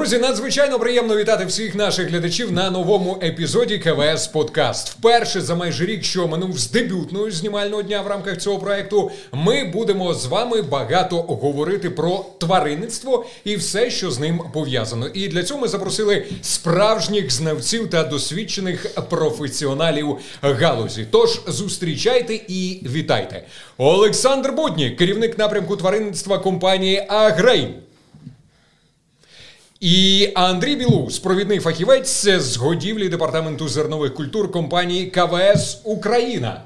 [0.00, 4.88] Друзі, надзвичайно приємно вітати всіх наших глядачів на новому епізоді КВС Подкаст.
[4.88, 9.64] Вперше за майже рік, що минув з дебютного знімального дня в рамках цього проекту, ми
[9.64, 15.08] будемо з вами багато говорити про тваринництво і все, що з ним пов'язано.
[15.08, 21.06] І для цього ми запросили справжніх знавців та досвідчених професіоналів галузі.
[21.10, 23.46] Тож зустрічайте і вітайте.
[23.78, 27.74] Олександр Буднік, керівник напрямку тваринництва компанії Агрейн.
[29.80, 36.62] І Андрій Білус, провідний фахівець з годівлі департаменту зернових культур компанії КВС Україна.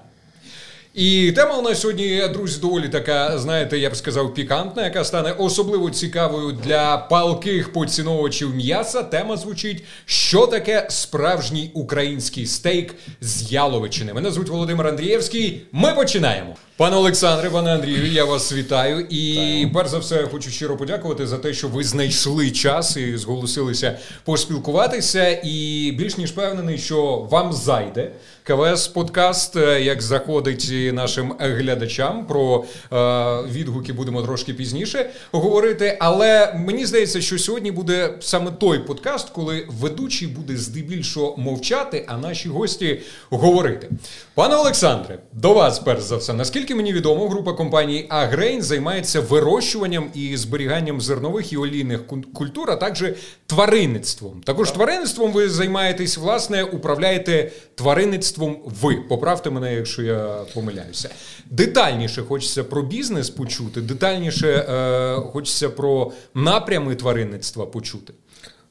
[0.94, 5.32] І тема у нас сьогодні, друзі, доволі така, знаєте, я б сказав, пікантна, яка стане
[5.38, 9.02] особливо цікавою для палких поціновувачів м'яса.
[9.02, 14.14] Тема звучить: що таке справжній український стейк з яловичини.
[14.14, 15.62] Мене звуть Володимир Андрієвський.
[15.72, 16.56] Ми починаємо.
[16.76, 19.06] Пане Олександре, пане Андрію, я вас вітаю.
[19.10, 23.98] І перш за все хочу щиро подякувати за те, що ви знайшли час і зголосилися
[24.24, 25.40] поспілкуватися.
[25.44, 28.10] І більш ніж впевнений, що вам зайде
[28.46, 32.26] КВС подкаст, е, як заходить нашим глядачам.
[32.26, 32.96] Про е,
[33.52, 35.96] відгуки будемо трошки пізніше говорити.
[36.00, 42.16] Але мені здається, що сьогодні буде саме той подкаст, коли ведучий буде здебільшого мовчати, а
[42.16, 43.00] наші гості
[43.30, 43.88] говорити.
[44.34, 50.10] Пане Олександре, до вас перш за все, наскільки мені відомо, група компаній Агрейн займається вирощуванням
[50.14, 52.00] і зберіганням зернових і олійних
[52.34, 53.04] культур, а також
[53.46, 54.40] тваринництвом.
[54.44, 58.33] Також тваринництвом ви займаєтесь, власне, управляєте тваринництвом.
[58.64, 61.10] Ви поправте мене, якщо я помиляюся.
[61.46, 68.12] Детальніше хочеться про бізнес почути, детальніше е, хочеться про напрями тваринництва почути.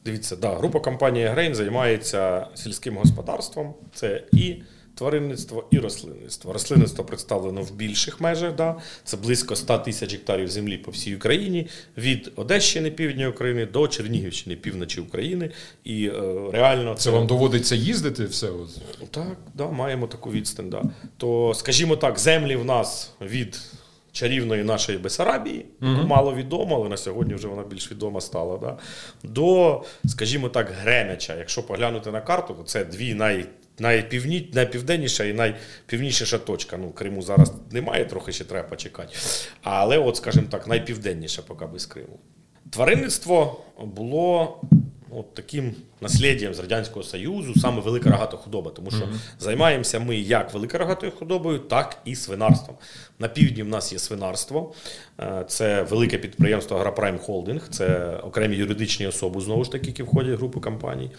[0.05, 3.73] Дивіться, да, група компанії Грейн займається сільським господарством.
[3.93, 4.55] Це і
[4.95, 6.53] тваринництво і рослинництво.
[6.53, 8.55] Рослинництво представлено в більших межах.
[8.55, 8.75] Да?
[9.03, 14.55] Це близько 100 тисяч гектарів землі по всій Україні, від Одещини, півдня України до Чернігівщини,
[14.55, 15.51] півночі України.
[15.83, 16.11] І е,
[16.51, 18.49] реально це, це вам доводиться їздити все?
[19.11, 20.69] Так, да, маємо таку відстань.
[20.69, 20.83] Да.
[21.17, 23.59] То, скажімо так, землі в нас від.
[24.13, 26.07] Чарівної нашої Бесарабії, uh-huh.
[26.07, 28.57] мало відомо, але на сьогодні вже вона більш відома стала.
[28.57, 28.77] Да?
[29.23, 31.35] До, скажімо так, Гремяча.
[31.35, 33.45] Якщо поглянути на карту, то це дві най,
[33.79, 36.77] найпівні, найпівденніша і найпівнішіша точка.
[36.77, 39.13] Ну, Криму зараз немає, трохи ще треба почекати.
[39.61, 42.19] Але, от, скажімо так, найпівденніша поки без Криму.
[42.69, 44.61] Тваринництво було
[45.17, 49.39] от таким насліддям з Радянського Союзу, саме велика рогата худоба, тому що mm-hmm.
[49.39, 52.77] займаємося ми як великорогатою худобою, так і свинарством.
[53.19, 54.73] На півдні в нас є свинарство,
[55.19, 60.35] е, це велике підприємство Агропрайм Холдинг, це окремі юридичні особи, знову ж таки, які входять
[60.35, 61.11] в групу компаній.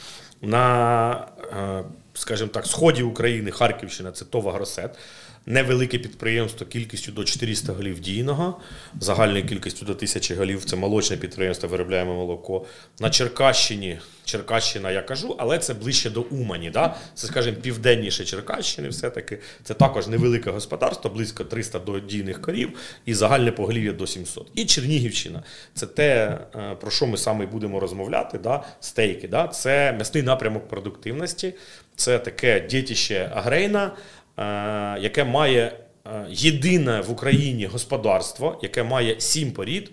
[0.42, 1.84] На, е,
[2.14, 4.98] скажімо так, сході України, Харківщина це ТОВ «Агросет»
[5.46, 8.60] невелике підприємство кількістю до 400 голів дійного,
[9.00, 10.64] загальною кількістю до 1000 голів.
[10.64, 12.66] Це молочне підприємство, виробляємо молоко.
[13.00, 16.70] На Черкащині, Черкащина, я кажу, але це ближче до Умані.
[16.70, 16.96] Да?
[17.14, 19.38] Це, скажімо, південніше Черкащини, все-таки.
[19.62, 24.46] Це також невелике господарство, близько 300 до дійних корів і загальне поголів'я до 700.
[24.54, 25.42] І Чернігівщина
[25.74, 28.38] це те, е, про що ми саме будемо розмовляти.
[28.38, 28.64] да?
[28.80, 29.28] Стейки.
[29.28, 29.48] Да?
[29.48, 31.54] Це м'ясний напрямок продуктивності,
[31.96, 33.92] це таке дітище агрейна.
[34.38, 39.90] Е, яке має е, єдине в Україні господарство, яке має сім порід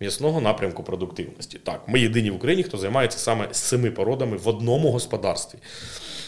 [0.00, 1.58] м'ясного напрямку продуктивності.
[1.64, 5.58] Так, ми єдині в Україні, хто займається саме семи породами в одному господарстві.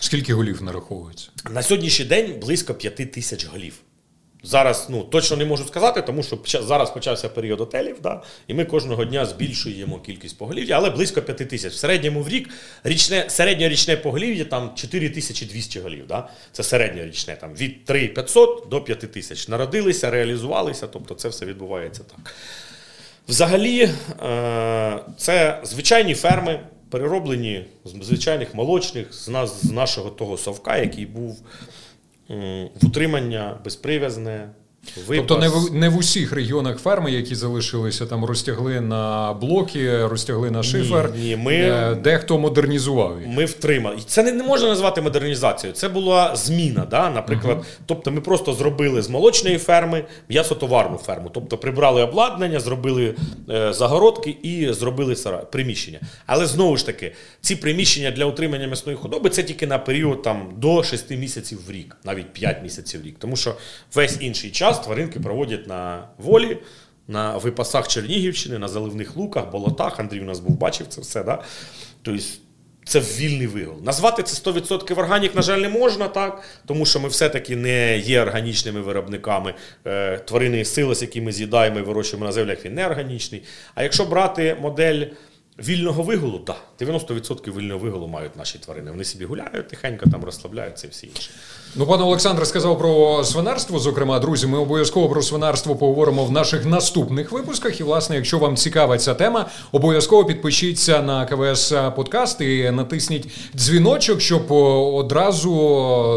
[0.01, 1.29] Скільки голів нараховується?
[1.51, 3.75] На сьогоднішній день близько п'яти тисяч голів.
[4.43, 8.65] Зараз ну точно не можу сказати, тому що зараз почався період отелів, да, і ми
[8.65, 11.73] кожного дня збільшуємо кількість поголів'я, але близько 5 тисяч.
[11.73, 12.51] В середньому в рік
[12.85, 16.07] річне, середньорічне поголів'я там 4200 голів.
[16.07, 16.29] Да?
[16.53, 19.49] Це середньорічне, там від 3500 до 5 тисяч.
[19.49, 22.35] Народилися, реалізувалися, тобто це все відбувається так.
[23.29, 23.91] Взагалі,
[24.23, 31.07] е, це звичайні ферми, перероблені з звичайних молочних, з нас, з нашого того совка, який
[31.07, 31.43] був
[32.83, 34.49] утримання безприв'язне,
[35.07, 35.27] Випас.
[35.29, 40.51] Тобто не в не в усіх регіонах ферми, які залишилися там, розтягли на блоки, розтягли
[40.51, 41.13] на шифер.
[41.17, 43.21] Ні, ні, ми, е, Дехто модернізував.
[43.21, 43.29] їх.
[43.29, 43.97] Ми втримали.
[44.07, 45.77] Це не, не можна назвати модернізацією.
[45.77, 46.87] Це була зміна.
[46.91, 47.11] Да?
[47.11, 51.31] Наприклад, uh тобто ми просто зробили з молочної ферми м'ясотоварну ферму.
[51.35, 53.15] Тобто прибрали обладнання, зробили
[53.51, 56.01] е, загородки і зробили сарай, приміщення.
[56.27, 60.49] Але знову ж таки, ці приміщення для утримання м'ясної худоби це тільки на період там,
[60.57, 63.17] до 6 місяців в рік, навіть 5 місяців в рік.
[63.19, 63.55] Тому що
[63.95, 66.59] весь інший час час тваринки проводять на волі,
[67.09, 70.01] на випасах Чернігівщини, на заливних луках, болотах.
[70.01, 71.25] Андрій у нас був бачив це все.
[71.25, 71.43] Да?
[72.03, 72.23] Тобто
[72.85, 73.77] це вільний вигул.
[73.83, 76.43] Назвати це 100% органік, на жаль, не можна, так?
[76.67, 79.55] тому що ми все-таки не є органічними виробниками.
[79.87, 83.43] Е, тваринний силос, який ми з'їдаємо і вирощуємо на землях, він не органічний.
[83.75, 85.07] А якщо брати модель
[85.59, 86.57] Вільного вигулу, так.
[86.81, 88.91] 90% вільного вигулу мають наші тварини.
[88.91, 91.31] Вони собі гуляють, тихенько там розслабляються і всі інші.
[91.75, 93.79] Ну, пан Олександр сказав про свинарство.
[93.79, 97.81] Зокрема, друзі, ми обов'язково про свинарство поговоримо в наших наступних випусках.
[97.81, 104.21] І, власне, якщо вам цікава ця тема, обов'язково підпишіться на КВС Подкаст і натисніть дзвіночок,
[104.21, 105.51] щоб одразу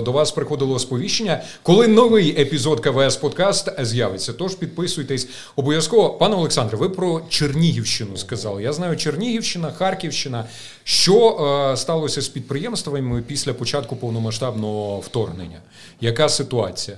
[0.05, 4.33] до вас приходило сповіщення, коли новий епізод КВС Подкаст з'явиться.
[4.33, 6.09] Тож підписуйтесь обов'язково.
[6.09, 8.63] Пане Олександре, ви про Чернігівщину сказали.
[8.63, 10.45] Я знаю Чернігівщина, Харківщина.
[10.83, 11.29] Що
[11.73, 15.61] е, сталося з підприємствами після початку повномасштабного вторгнення?
[16.01, 16.97] Яка ситуація?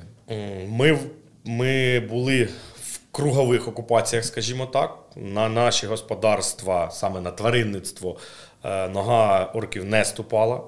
[0.67, 0.99] Ми,
[1.43, 2.49] Ми були
[2.81, 4.99] в кругових окупаціях, скажімо так.
[5.15, 8.17] На наші господарства, саме на тваринництво,
[8.63, 10.61] е, нога орків не ступала.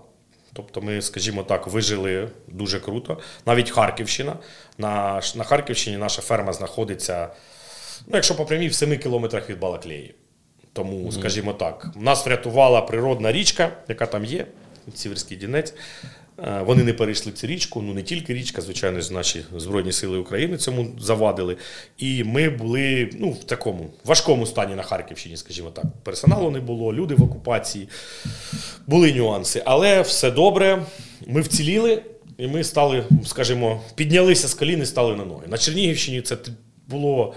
[0.53, 3.17] Тобто ми, скажімо так, вижили дуже круто.
[3.45, 4.37] Навіть Харківщина.
[4.77, 7.29] На на Харківщині наша ферма знаходиться,
[8.07, 10.15] ну, якщо по прямій, в 7 кілометрах від Балаклеї.
[10.77, 14.47] Тому, скажімо так, нас врятувала природна річка, яка там є,
[14.95, 15.74] Сіверський Дінець.
[16.39, 20.57] Е, вони не перейшли цю річку, ну не тільки річка, звичайно наші Збройні Сили України
[20.57, 21.57] цьому завадили.
[21.97, 25.85] І ми були ну, в такому важкому стані на Харківщині, скажімо так.
[26.03, 27.89] Персоналу не було, люди в окупації,
[28.88, 29.62] були нюанси.
[29.65, 30.85] Але все добре,
[31.27, 32.03] ми вціліли,
[32.38, 35.47] і ми стали, скажімо, піднялися з колін і стали на ноги.
[35.47, 36.38] На Чернігівщині це
[36.88, 37.35] було.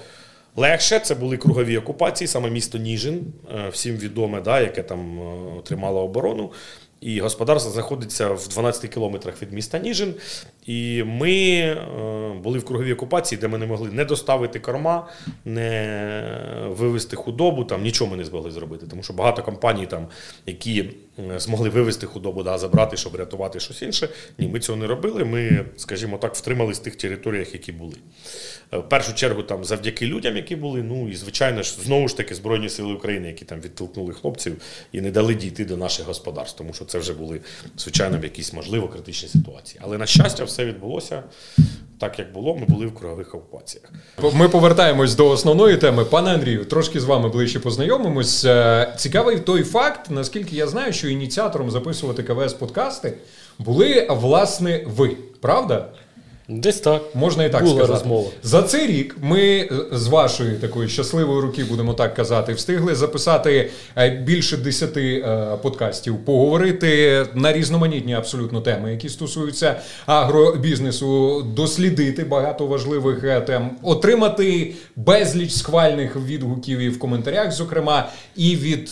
[0.56, 5.62] Легше це були кругові окупації, саме місто Ніжин, е, всім відоме, да, яке там е,
[5.64, 6.52] тримало оборону.
[7.00, 10.14] І господарство знаходиться в 12 кілометрах від міста Ніжин.
[10.66, 11.76] І ми е,
[12.42, 15.08] були в круговій окупації, де ми не могли не доставити корма,
[15.44, 17.64] не вивезти худобу.
[17.64, 18.86] Там нічого ми не змогли зробити.
[18.86, 20.06] Тому що багато компаній, там,
[20.46, 20.90] які
[21.36, 24.08] змогли вивезти худобу, да, забрати, щоб рятувати щось інше.
[24.38, 25.24] Ні, ми цього не робили.
[25.24, 27.94] Ми, скажімо так, втримались в тих територіях, які були.
[28.72, 30.82] Е, в першу чергу, там завдяки людям, які були.
[30.82, 34.56] Ну і звичайно ж, знову ж таки, Збройні Сили України, які там відтолкнули хлопців
[34.92, 37.40] і не дали дійти до наших господарств, тому що це вже були
[37.78, 39.80] звичайно в якісь можливо критичні ситуації.
[39.84, 41.22] Але на щастя, все відбулося
[42.00, 42.56] так, як було.
[42.56, 43.84] Ми були в кругових окупаціях.
[44.32, 46.04] Ми повертаємось до основної теми.
[46.04, 48.44] Пане Андрію, трошки з вами ближче познайомимось.
[48.44, 53.12] Е, цікавий той факт, наскільки я знаю, що ініціатором записувати КВС подкасти
[53.58, 55.88] були власне ви, правда?
[56.50, 57.02] Десь так.
[57.14, 57.92] Можна і так Була сказати.
[57.92, 58.28] розмова.
[58.42, 63.70] За цей рік ми е, з вашої такої щасливої руки, будемо так казати, встигли записати
[63.96, 72.66] е, більше десяти е, подкастів, поговорити на різноманітні абсолютно теми, які стосуються агробізнесу, дослідити багато
[72.66, 78.90] важливих тем, отримати безліч схвальних відгуків і в коментарях, зокрема, і від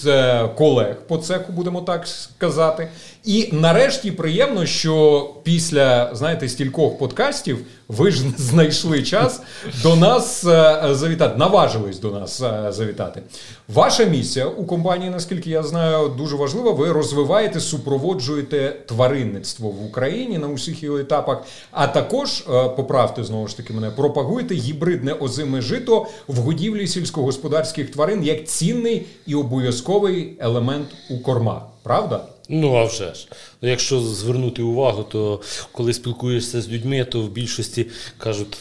[0.57, 2.89] колег по цеху, будемо так сказати.
[3.29, 7.59] І нарешті приємно, що після знаєте стількох подкастів
[7.89, 9.43] ви ж знайшли час
[9.83, 13.23] до нас е, завітати, наважились до нас е, завітати.
[13.69, 16.71] Ваша місія у компанії, наскільки я знаю, дуже важлива.
[16.71, 21.43] Ви розвиваєте, супроводжуєте тваринництво в Україні на усіх його етапах.
[21.71, 27.91] А також е, поправте знову ж таки мене, пропагуєте гібридне озиме жито в годівлі сільськогосподарських
[27.91, 31.63] тварин як цінний і обов'язковий елемент у кормах.
[31.83, 32.21] Правда?
[32.49, 33.29] Ну, а вже ж.
[33.63, 35.41] Ну, Якщо звернути увагу, то
[35.73, 37.87] коли спілкуєшся з людьми, то в більшості
[38.19, 38.59] кажуть,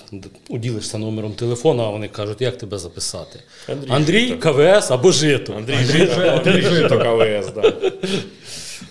[0.50, 3.39] уділишся номером телефону, а вони кажуть, як тебе записати?
[3.68, 5.54] Андрій, Андрій КВС або Жито.
[5.54, 7.76] Андрій, Жито, Андрій Жито КВС, так.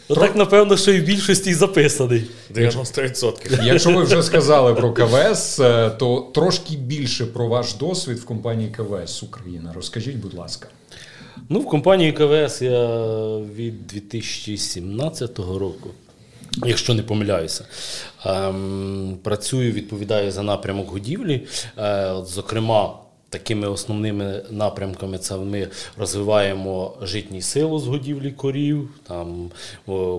[0.09, 2.25] Ну, так, напевно, що і в більшості записаний.
[2.55, 3.65] 90%.
[3.65, 8.71] Якщо ви вже сказали про КВС, е, то трошки більше про ваш досвід в компанії
[8.71, 9.73] КВС Україна.
[9.75, 10.69] Розкажіть, будь ласка.
[11.49, 12.87] Ну, в компанії КВС я
[13.39, 15.91] від 2017 року,
[16.67, 17.65] якщо не помиляюся,
[18.27, 21.47] ем, працюю, відповідаю за напрямок годівлі.
[21.79, 22.95] Е, зокрема,
[23.29, 25.69] Такими основними напрямками це ми
[25.99, 29.51] розвиваємо житній силу з годівлі корів, там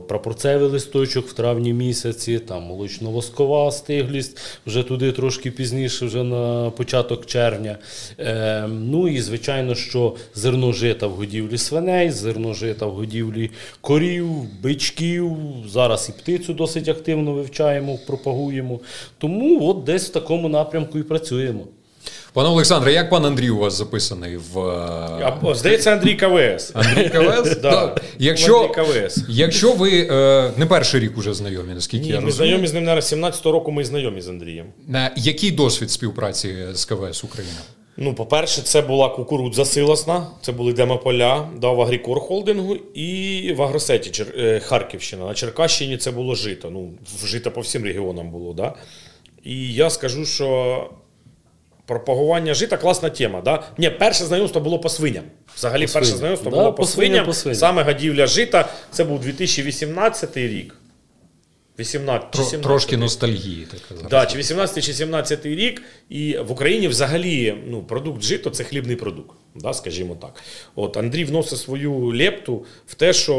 [0.07, 7.25] прапорцевий листочок в травні місяці, там молочно-воскова стиглість вже туди трошки пізніше, вже на початок
[7.25, 7.77] червня.
[8.19, 14.29] Е, Ну і звичайно, що зерно жита в годівлі свиней, зерно жита в годівлі корів,
[14.61, 15.37] бичків.
[15.67, 18.79] Зараз і птицю досить активно вивчаємо, пропагуємо.
[19.17, 21.63] Тому от десь в такому напрямку і працюємо.
[22.37, 24.59] Пане Олександре, як пан Андрій у вас записаний в.
[24.59, 26.71] А, Здається, Андрій КВС.
[26.73, 27.55] Андрій КВС?
[27.61, 27.95] Да.
[28.19, 29.25] Якщо Андрій КВС.
[29.29, 32.83] якщо ви е, не перший рік уже знайомі, наскільки Ні, я ми знайомі з ним,
[32.83, 34.65] наверное, 17-го року ми знайомі з Андрієм.
[34.87, 37.57] На який досвід співпраці з КВС Україна?
[37.97, 43.61] Ну, по-перше, це була кукурудза силосна, це були демополя, да, в Агрікор холдингу і в
[43.61, 44.27] Агросеті Чер...
[44.37, 45.25] е, Харківщина.
[45.25, 46.69] На Черкащині це було жито.
[46.69, 46.91] Ну,
[47.25, 48.53] жито по всім регіонам було.
[48.53, 48.73] Да?
[49.43, 50.89] І я скажу, що
[51.87, 53.41] пропагування жита класна тема.
[53.41, 53.63] Да?
[53.77, 55.23] Ні, перше знайомство було по свиням.
[55.55, 56.17] Взагалі, перше свиням.
[56.19, 57.25] знайомство Да, було по по свиням, свиням.
[57.25, 57.59] по свиням.
[57.59, 58.69] Саме гадівля жита.
[58.91, 60.75] Це був 2018 рік.
[61.79, 64.07] 18 Тро- 17 Трошки ностальгії, так казати.
[64.09, 68.95] Да, чи 18 чи 17 рік, і в Україні взагалі ну, продукт жито це хлібний
[68.95, 70.43] продукт, да, скажімо так.
[70.75, 73.33] От Андрій вносить свою лепту в те, що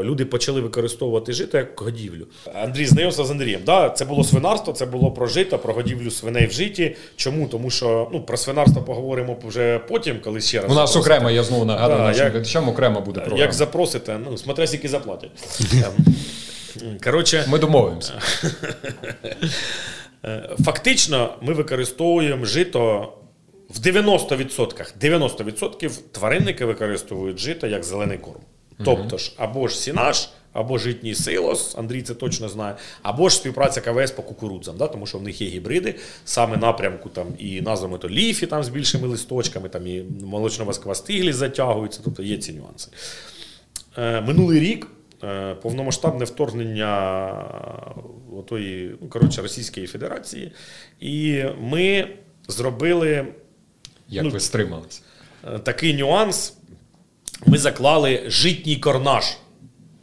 [0.00, 2.26] е, люди почали використовувати жито як годівлю.
[2.54, 3.60] Андрій знайомився з Андрієм.
[3.66, 6.96] Да, це було свинарство, це було про жито, про годівлю свиней в житті.
[7.16, 7.48] Чому?
[7.48, 10.72] Тому що ну, про свинарство поговоримо вже потім, коли ще раз.
[10.72, 11.14] У нас запросите.
[11.14, 13.42] окремо, я знову нагадую Да, нашим глядачам, окремо буде програма.
[13.42, 15.30] Як запросите, ну, смотря скільки заплатять.
[16.82, 18.12] Ем, Коротше, Ми домовимося.
[20.24, 23.12] Е, Фактично, ми використовуємо жито
[23.70, 24.92] в 90%.
[25.00, 28.40] 90% тваринники використовують жито як зелений корм.
[28.84, 33.80] Тобто ж, або ж сінаш, або житній силос, Андрій це точно знає, або ж співпраця
[33.80, 35.94] КВС по кукурудзам, да, тому що в них є гібриди,
[36.24, 41.32] саме напрямку там і назвами то ліфі там з більшими листочками, там і молочно-воскова стиглі
[41.32, 42.90] затягуються, тобто є ці нюанси.
[43.98, 44.86] Е, Минулий рік
[45.24, 50.52] е, повномасштабне вторгнення е, отої, ну, коротше, Російської Федерації,
[51.00, 52.08] і ми
[52.48, 53.26] зробили
[54.08, 55.00] Як Ну, ви стрималися?
[55.54, 56.52] е, такий нюанс.
[57.46, 59.24] Ми заклали житній корнаж.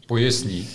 [0.07, 0.67] Поясніть.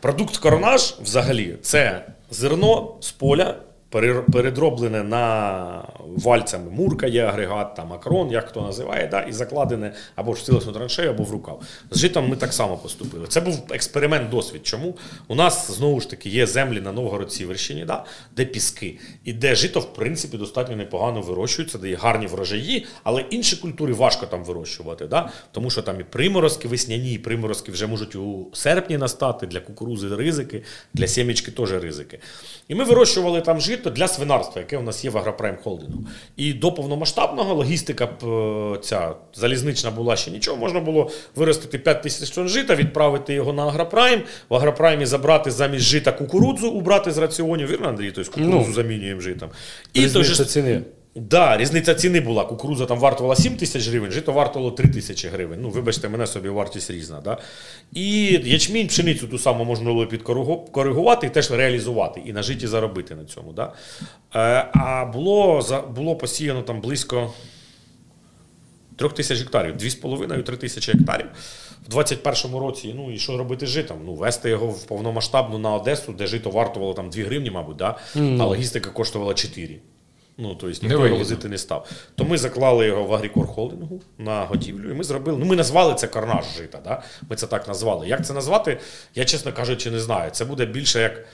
[0.00, 3.54] Продукт корнаж взагалі це зерно з поля,
[3.90, 5.82] передроблене на
[6.16, 6.70] вальцями.
[6.70, 11.10] Мурка є агрегат, там акрон, як хто називає, да, і закладене або в силосну траншею,
[11.10, 11.62] або в рукав.
[11.90, 13.26] З житом ми так само поступили.
[13.26, 14.66] Це був експеримент, досвід.
[14.66, 14.94] Чому?
[15.28, 18.04] У нас знову ж таки є землі на Новгород-Сіверщині, да,
[18.36, 23.24] де піски, і де жито, в принципі, достатньо непогано вирощується, де є гарні врожаї, але
[23.30, 25.30] інші культури важко там вирощувати, да?
[25.52, 30.16] тому що там і приморозки весняні, і приморозки вже можуть у серпні настати, для кукурузи
[30.16, 30.62] ризики,
[30.94, 32.18] для сімечки теж ризики.
[32.68, 36.04] І ми вирощували там жито для свинарства, яке у нас є в Агропрайм Холдингу.
[36.36, 40.56] І до повномасштабного логістика е, ця залізнична була ще нічого.
[40.56, 45.84] Можна було виростити 5 тисяч тонн жита, відправити його на Агропрайм, в Агропраймі забрати замість
[45.84, 47.68] жита кукурудзу, убрати з раціонів.
[47.68, 48.12] Вірно, Андрій?
[48.12, 49.48] Тобто кукурудзу Ну, замінюємо житом.
[49.92, 50.82] І той же ціни.
[51.18, 52.44] Да, різниця ціни була.
[52.44, 55.58] Кукурудза там вартувала 7 тисяч гривень, жито вартувало 3 тисячі гривень.
[55.62, 57.20] Ну, вибачте, мене собі вартість різна.
[57.20, 57.38] Да?
[57.92, 63.14] І ячмінь, пшеницю ту саму можна було підкоригувати і теж реалізувати, і на житті заробити
[63.14, 63.52] на цьому.
[63.52, 63.72] Да?
[64.34, 65.64] Е, а було,
[65.96, 67.32] було посіяно там близько
[68.96, 71.26] 3 тисяч гектарів, 2,5-3 тисячі гектарів.
[71.88, 73.98] В 21-му році, ну і що робити з житом?
[74.04, 77.96] Ну, вести його в повномасштабну на Одесу, де жито вартувало там 2 гривні, мабуть, да?
[78.14, 79.78] а логістика коштувала 4.
[80.38, 81.88] Ну, тобто ніхто його возити не став.
[82.14, 85.38] То ми заклали його в Агрікор Холдингу на годівлю, і ми зробили.
[85.38, 86.78] Ну, ми назвали це карнаж жита.
[86.84, 87.02] Да?
[87.30, 88.08] Ми це так назвали.
[88.08, 88.80] Як це назвати?
[89.14, 90.30] Я, чесно кажучи, не знаю.
[90.30, 91.24] Це буде більше як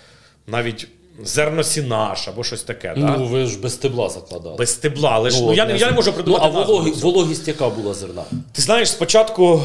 [0.46, 0.88] навіть
[1.24, 2.94] зерносінаш або щось таке.
[2.96, 4.56] Ну, ви ж без стебла закладали.
[4.56, 5.10] Без стебла.
[5.12, 6.44] Але ж ну, от, я, не- я не можу придумати.
[6.44, 8.22] Ну, а назву вологі, вологість яка була зерна?
[8.52, 9.62] Ти знаєш, спочатку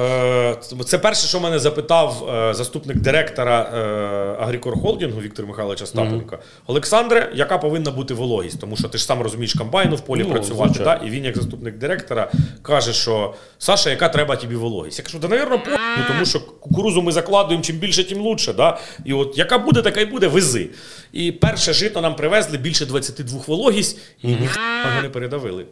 [0.00, 6.38] е, це перше, що мене запитав е, заступник директора е, Агрікор Холдингу Віктор Михайлович Остапенко.
[6.66, 8.60] Олександре, яка повинна бути вологість?
[8.60, 10.80] Тому що ти ж сам розумієш комбайну в полі Ну, працювати.
[10.84, 10.94] Да?
[10.94, 12.30] І він, як заступник директора,
[12.62, 14.98] каже, що Саша, яка треба тобі вологість?
[14.98, 18.52] Я кажу, да, навірно, по ну, тому що кукурузу ми закладуємо чим більше, тим лучше.
[18.52, 18.78] Да?
[19.04, 20.68] І от яка буде, така й буде, вези.
[21.12, 24.60] І перше жито нам привезли більше 22 вологість, і ніхто
[25.02, 25.66] не передавили.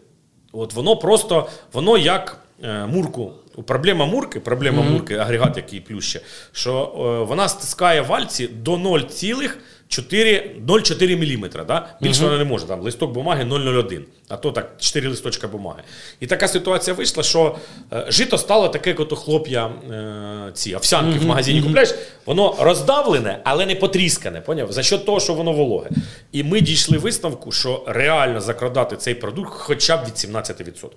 [0.52, 3.32] От воно просто, воно як мурку.
[3.62, 6.20] Проблема мурки, проблема мурки, агрегат, який плюще,
[6.52, 11.50] що е, вона стискає вальці до 0,4 мм.
[11.66, 11.88] Да?
[12.00, 12.66] Більше вона не може.
[12.66, 15.82] Там листок бумаги 0,01, а то так 4 листочка бумаги.
[16.20, 17.56] І така ситуація вийшла, що
[17.92, 21.94] е, жито стало таке, як ото хлоп'я е, ці овсянки в магазині купляєш,
[22.26, 24.40] воно роздавлене, але не потріскане.
[24.40, 24.72] Поняв?
[24.72, 25.90] За що того, що воно вологе.
[26.32, 30.88] І ми дійшли висновку, що реально закрадати цей продукт хоча б від 17%.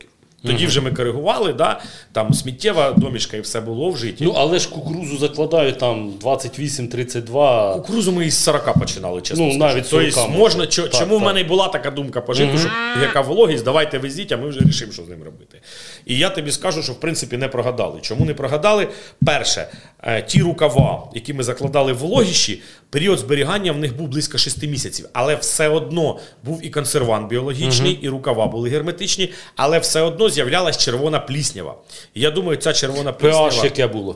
[0.46, 1.80] Тоді вже ми коригували, да?
[2.12, 4.24] там сміттєва домішка і все було в житті.
[4.24, 7.74] Ну, але ж кукурузу закладають там 28-32.
[7.74, 10.68] Кукурузу ми із 40 починали, чесно Ну, навіть Тобто 40 можна, можна.
[10.68, 12.70] чо- Так, чому в мене й була така думка по житу, що
[13.02, 15.62] яка вологість, давайте везіть, а ми вже рішимо, що з ним робити.
[16.06, 18.00] І я тобі скажу, що в принципі не прогадали.
[18.02, 18.88] Чому не прогадали?
[19.26, 19.68] Перше,
[20.04, 24.68] е, ті рукава, які ми закладали в вологіші, період зберігання в них був близько 6
[24.68, 30.27] місяців, але все одно був і консервант біологічний, і рукава були герметичні, але все одно
[30.30, 31.76] з'являлась червона пліснява.
[32.14, 33.50] І я думаю, ця червона пліснява...
[33.50, 34.16] PH яке було?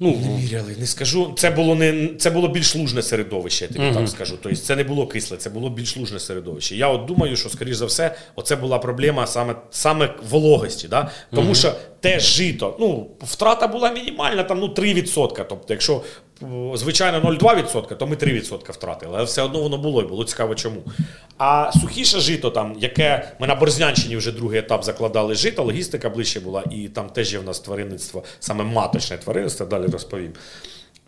[0.00, 1.34] Ну, Міряли, не скажу.
[1.36, 4.38] Це було не це було більш лужне середовище, я тобі так скажу.
[4.42, 6.76] Тобто це не було кисле, це було більш лужне середовище.
[6.76, 10.88] Я от думаю, що, скоріш за все, оце була проблема саме, саме вологості.
[10.88, 11.10] Да?
[11.34, 11.74] Тому що
[12.06, 12.76] теж жито.
[12.80, 15.44] Ну, втрата була мінімальна, там ну 3%.
[15.48, 16.02] Тобто, якщо
[16.42, 19.12] е, звичайно 0,2%, то ми 3% втратили.
[19.14, 20.82] Але все одно воно було і було цікаво чому.
[21.38, 26.40] А сухіше жито, там, яке ми на Борзнянщині вже другий етап закладали жито, логістика ближче
[26.40, 30.32] була, і там теж є в нас тваринництво, саме маточне тваринництво, далі розповім.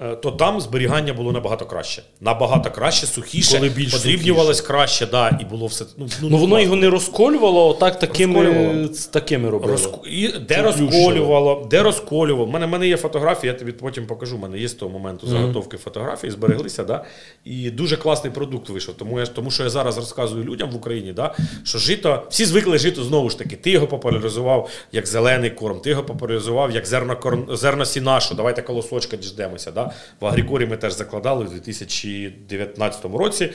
[0.00, 2.02] Е, То там зберігання було набагато краще.
[2.20, 5.84] Набагато краще, сухіше, Коли більш подрібнювалось краще, да, і було все.
[5.96, 8.88] Ну, Ну воно його не розколювало, отак такими, Розколювало.
[9.12, 9.72] такими робило.
[9.72, 10.06] Розку...
[10.06, 12.48] І де Це розколювало, де розколювало.
[12.48, 14.36] У мене, мене є фотографії, я тобі потім покажу.
[14.36, 17.04] У мене є з того моменту заготовки фотографії, збереглися, да?
[17.44, 18.94] і дуже класний продукт вийшов.
[18.94, 21.34] Тому, я, тому що я зараз розказую людям в Україні, да?
[21.64, 23.56] що жито, всі звикли жито знову ж таки.
[23.56, 29.16] Ти його популяризував як зелений корм, ти його популяризував як зернокорм, зерносіна, що давайте колосочка
[29.16, 29.70] діждемося.
[29.70, 29.87] Да?
[30.20, 33.52] В Агрікорі ми теж закладали в 2019 році.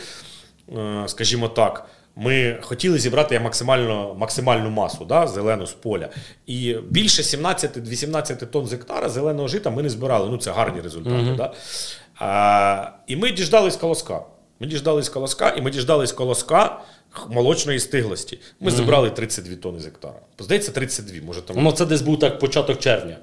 [0.78, 1.86] Е, скажімо так,
[2.16, 6.10] ми хотіли зібрати максимально, максимальну масу да, зелену з поля.
[6.46, 10.30] І більше 17-18 тонн з гектара зеленого жита ми не збирали.
[10.30, 11.34] Ну, це гарні результати.
[11.38, 11.54] Да?
[12.20, 14.22] А, і ми діждались колоска.
[14.60, 16.82] Ми діждались колоска, і ми діждались колоска
[17.30, 18.40] молочної стиглості.
[18.60, 20.20] Ми зібрали 32 тонни з гектара.
[20.40, 21.56] Здається, 32, може там.
[21.60, 23.18] Ну це десь був так початок червня.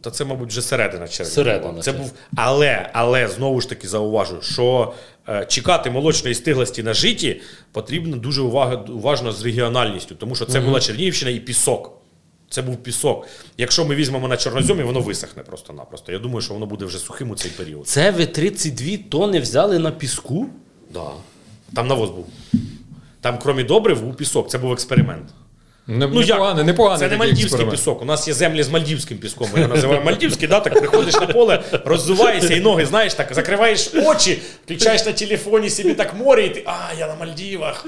[0.00, 1.32] Та це, мабуть, вже середина червня.
[1.32, 1.80] Середина.
[1.80, 4.94] Це був, але, але знову ж таки зауважу, що
[5.28, 7.40] е, чекати молочної стиглості на житі
[7.72, 11.92] потрібно дуже увага, уважно з регіональністю, тому що це була Чернігівщина і пісок.
[12.50, 13.26] Це був пісок.
[13.58, 16.12] Якщо ми візьмемо на чорноземі, воно висохне просто-напросто.
[16.12, 17.88] Я думаю, що воно буде вже сухим у цей період.
[17.88, 20.46] Це ви 32 тони взяли на піску?
[20.94, 21.10] Да.
[21.74, 22.26] Там навоз був.
[23.20, 24.50] Там, крім добрив, був пісок.
[24.50, 25.28] Це був експеримент.
[25.86, 26.66] Не, Ну, непоганий, як?
[26.66, 27.78] непоганий Це не мальдівський експеримент.
[27.78, 28.02] пісок.
[28.02, 29.48] У нас є землі з мальдівським піском.
[29.54, 30.60] Ми його називаємо мальдівський, да?
[30.60, 35.94] так приходиш на поле, роззуваєшся і ноги, знаєш, так закриваєш очі, включаєш на телефоні собі
[35.94, 37.86] так море, і ти, а, я на Мальдівах.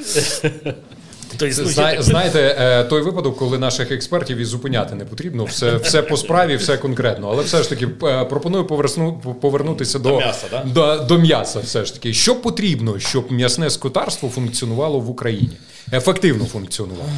[1.51, 6.17] Зна, знаєте, е, той випадок, коли наших експертів і зупиняти не потрібно, все, все по
[6.17, 7.29] справі, все конкретно.
[7.31, 10.63] Але все ж таки е, пропоную поверсну, повернутися до, До м'яса, да?
[10.65, 11.61] до, до м'яса.
[11.61, 15.57] Все ж таки, що потрібно, щоб м'ясне скотарство функціонувало в Україні,
[15.93, 17.09] ефективно функціонувало.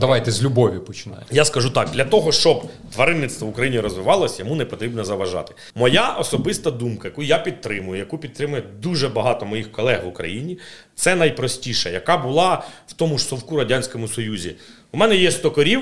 [0.00, 1.26] Давайте з любові починаємо.
[1.30, 5.54] Я скажу так: для того, щоб тваринництво в Україні розвивалося, йому не потрібно заважати.
[5.74, 10.58] Моя особиста думка, яку я підтримую, яку підтримує дуже багато моїх колег в Україні,
[10.94, 14.56] це найпростіша, яка була в тому ж совку Радянському Союзі.
[14.92, 15.80] У мене є 100 корів.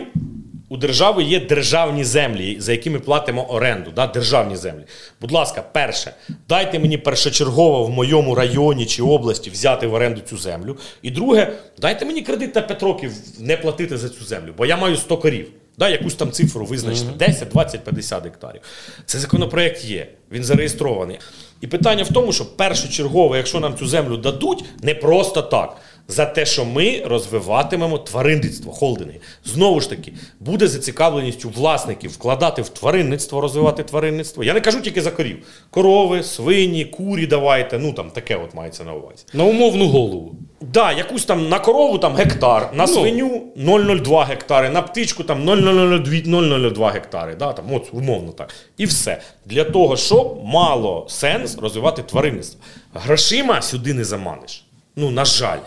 [0.68, 4.82] У держави є державні землі, за які ми платимо оренду, да, державні землі.
[5.20, 6.14] Будь ласка, перше,
[6.48, 10.76] дайте мені першочергово в моєму районі чи області взяти в оренду цю землю.
[11.02, 14.76] І друге, дайте мені кредит на 5 років не платити за цю землю, бо я
[14.76, 15.48] маю 100 корів.
[15.78, 18.60] Да, якусь там цифру визначити 10, 20, 50 гектарів.
[19.06, 21.18] Це законопроект є, він зареєстрований.
[21.60, 25.76] І питання в тому, що першочергово, якщо нам цю землю дадуть, не просто так.
[26.10, 29.20] За те, що ми розвиватимемо тваринництво, холдинги.
[29.44, 34.44] Знову ж таки, буде зацікавленістю власників вкладати в тваринництво, розвивати тваринництво.
[34.44, 35.46] Я не кажу тільки за корів.
[35.70, 37.78] Корови, свині, курі давайте.
[37.78, 39.24] Ну там таке от мається на увазі.
[39.32, 40.34] На умовну голову.
[40.60, 42.92] Да, якусь там на корову там гектар, на Ну.
[42.92, 47.34] свиню 0,02 гектари, на птичку там 0,02 0,02 гектари.
[47.34, 48.54] Да, там, от, умовно так.
[48.78, 49.20] І все.
[49.46, 52.60] Для того, щоб мало сенс розвивати тваринництво.
[52.94, 54.64] Грошима сюди не заманиш.
[54.96, 55.58] Ну, на жаль.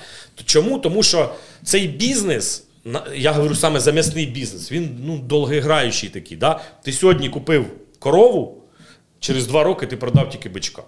[0.42, 0.80] То Чому?
[0.80, 2.68] Тому що цей бізнес.
[3.16, 4.72] Я говорю саме за м'ясний бізнес.
[4.72, 6.38] Він ну, довгограючий такий.
[6.38, 6.60] Да?
[6.84, 7.66] Ти сьогодні купив
[8.00, 8.64] корову,
[9.20, 10.84] через два роки ти продав тільки бичка.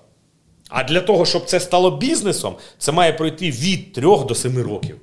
[0.69, 4.97] А для того, щоб це стало бізнесом, це має пройти від 3 до 7 років.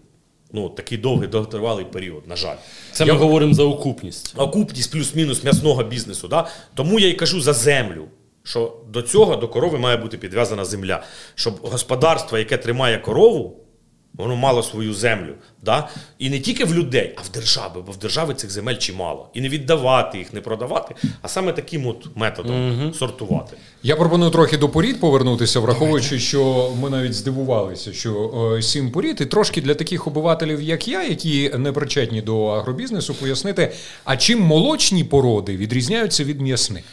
[0.52, 2.56] Ну, такий довгий довготривалий період, на жаль.
[2.92, 4.34] Це Я- ми говоримо за окупність.
[4.36, 6.28] окупність плюс-мінус м'ясного бізнесу.
[6.28, 6.48] Да?
[6.74, 8.04] Тому я й кажу за землю.
[8.42, 11.02] Що до цього, до корови має бути підв'язана земля.
[11.34, 13.59] Щоб господарство, яке тримає корову,
[14.14, 15.34] воно мало свою землю.
[15.62, 15.88] Да?
[16.18, 19.28] І не тільки в людей, а в держави, бо в держави цих земель чимало.
[19.34, 23.56] І не віддавати їх, не продавати, а саме таким от методом сортувати.
[23.82, 29.20] Я пропоную трохи до порід повернутися, враховуючи, що ми навіть здивувалися, що е, сім порід,
[29.20, 33.72] і трошки для таких обивателів, як я, які не причетні до агробізнесу, пояснити,
[34.04, 36.84] а чим молочні породи відрізняються від м'ясних.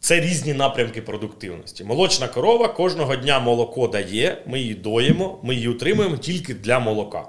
[0.00, 1.84] Це різні напрямки продуктивності.
[1.84, 7.24] Молочна корова кожного дня молоко дає, ми її доїмо, ми її утримуємо тільки для молока.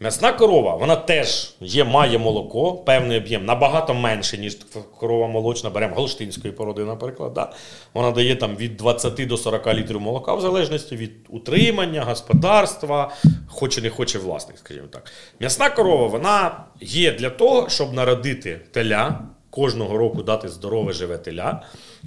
[0.00, 4.58] М'ясна корова, вона теж є, має молоко, певний об'єм, набагато менше, ніж
[4.98, 5.70] корова молочна.
[5.70, 7.32] Беремо голштинської породи, наприклад.
[7.32, 7.52] Да?
[7.94, 13.12] Вона дає там від 20 до 40 літрів молока, в залежності від утримання, господарства,
[13.48, 15.12] хоче не хоче власник, скажімо так.
[15.40, 19.20] М'ясна корова, вона є для того, щоб народити теля,
[19.54, 21.62] кожного року дати здорове живе теля,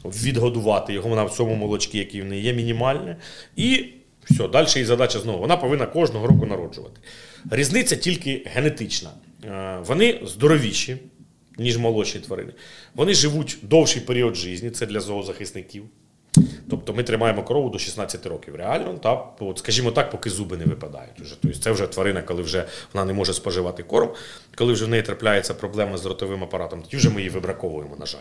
[0.05, 3.17] відгодувати його на цьому молочці, який в неї є, мінімальне.
[3.55, 3.85] І
[4.29, 5.39] все, далі її задача знову.
[5.39, 7.01] Вона повинна кожного року народжувати.
[7.51, 9.09] Різниця тільки генетична.
[9.45, 10.97] Е, вони здоровіші,
[11.57, 12.53] ніж молодші тварини.
[12.95, 15.83] Вони живуть довший період життя, це для зоозахисників.
[16.69, 18.55] Тобто ми тримаємо корову до 16 років.
[18.55, 21.21] Реально, та, от, скажімо так, поки зуби не випадають.
[21.21, 21.35] Уже.
[21.41, 24.09] Тобто це вже тварина, коли вже вона не може споживати корм,
[24.55, 28.05] коли вже в неї трапляється проблема з ротовим апаратом, тоді вже ми її вибраковуємо, на
[28.05, 28.19] жаль.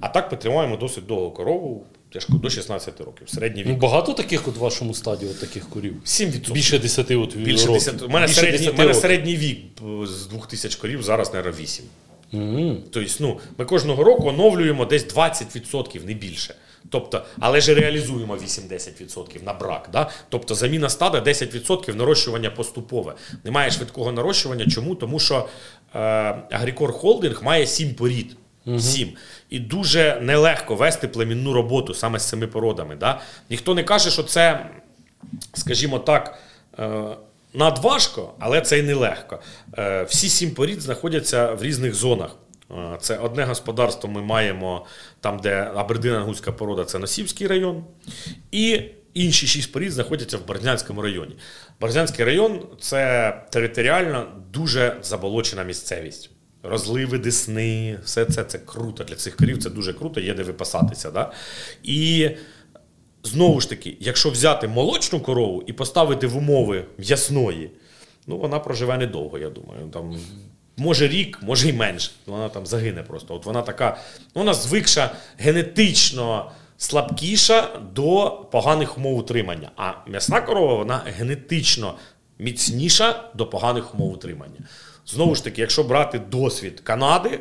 [0.00, 3.28] А так ми тримаємо досить довго корову, тяжко, до 16 років.
[3.28, 3.80] Середній Ну, вік.
[3.80, 5.94] багато таких от в вашому стаді от таких корів?
[6.04, 6.52] 7%.
[6.52, 7.84] Більше 10 от Більше років.
[7.84, 8.02] 10.
[8.02, 9.02] У мене, Більше середній, 10 у мене років.
[9.02, 9.58] середній вік
[10.02, 11.84] е, з 2000 корів, зараз, мабуть, 8.
[12.32, 12.76] Мгм.
[12.92, 16.54] Тобто, ну, ми кожного року оновлюємо десь 20%, не більше.
[16.90, 19.88] Тобто, але ж реалізуємо 8-10% на брак.
[19.92, 20.10] Да?
[20.28, 23.14] Тобто заміна стада 10% нарощування поступове.
[23.44, 24.66] Немає швидкого нарощування.
[24.66, 24.94] Чому?
[24.94, 25.48] Тому що
[25.94, 25.98] е,
[26.50, 28.36] Агрікор Холдинг має 7 порід.
[28.78, 29.12] Сім.
[29.50, 32.96] І дуже нелегко вести племінну роботу саме з цими породами.
[32.96, 33.20] Да?
[33.50, 34.66] Ніхто не каже, що це,
[35.54, 36.38] скажімо так,
[36.78, 37.02] е,
[37.54, 39.38] надважко, але це й нелегко.
[39.78, 42.36] Е, Всі сім порід знаходяться в різних зонах.
[42.70, 44.86] Е, Це одне господарство ми маємо
[45.20, 47.84] там, де Абердин-Ангутська порода, це Носівський район.
[48.52, 48.80] І
[49.14, 51.36] інші шість порід знаходяться в Борзнянському районі.
[51.80, 56.30] Борзнянський район це територіально дуже заболочена місцевість.
[56.62, 59.04] Розливи десни, все це, це круто.
[59.04, 61.10] Для цих корів це дуже круто, є де випасатися.
[61.10, 61.32] Да?
[61.82, 62.30] І
[63.22, 67.70] знову ж таки, якщо взяти молочну корову і поставити в умови м'ясної,
[68.26, 69.88] ну вона проживе недовго, я думаю.
[69.92, 70.16] Там,
[70.76, 72.10] може рік, може й менше.
[72.26, 73.34] Вона там загине просто.
[73.34, 73.96] От вона така,
[74.34, 79.70] ну, вона звикша генетично слабкіша до поганих умов утримання.
[79.76, 81.94] А м'ясна корова, вона генетично
[82.38, 84.60] міцніша до поганих умов утримання.
[85.06, 87.40] Знову ж таки, якщо брати досвід Канади,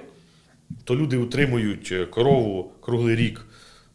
[0.84, 3.46] то люди утримують е, корову круглий рік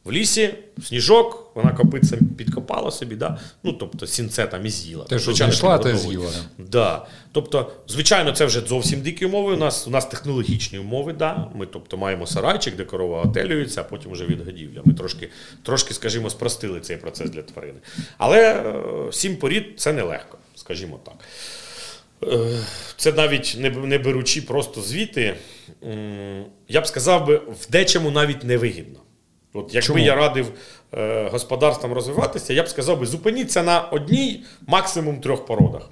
[0.04, 0.54] в лісі,
[0.86, 3.38] сніжок, вона копицем підкопала собі, да?
[3.62, 5.04] ну тобто сінце там і з'їла.
[5.04, 7.06] Те, що Звичайно, знайшла, те з'їла, Да.
[7.32, 9.54] Тобто, звичайно, це вже зовсім дикі умови.
[9.54, 11.50] У нас, у нас технологічні умови, да.
[11.54, 14.80] Ми тобто, маємо сарайчик, де корова отелюється, а потім вже відгодівля.
[14.84, 15.28] Ми трошки,
[15.62, 17.78] трошки, скажімо, спростили цей процес для тварини.
[18.18, 21.14] Але е, сім порід це нелегко, скажімо так.
[22.32, 22.58] Е,
[22.96, 25.36] Це навіть не, не беручи просто звіти,
[26.68, 29.00] я б сказав би, в дечому навіть невигідно.
[29.54, 29.98] От якби Чому?
[29.98, 30.52] я радив
[30.94, 35.82] е, господарствам розвиватися, я б сказав би, зупиніться на одній, максимум трьох породах.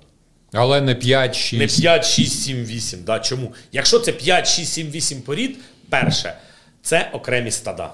[0.52, 1.60] Але не 5, 6.
[1.60, 3.04] Не 5, 6, 7, 8.
[3.04, 3.18] Да?
[3.18, 3.52] Чому?
[3.72, 6.36] Якщо це 5, 6, 7, 8 порід, перше,
[6.82, 7.92] це окремі стада.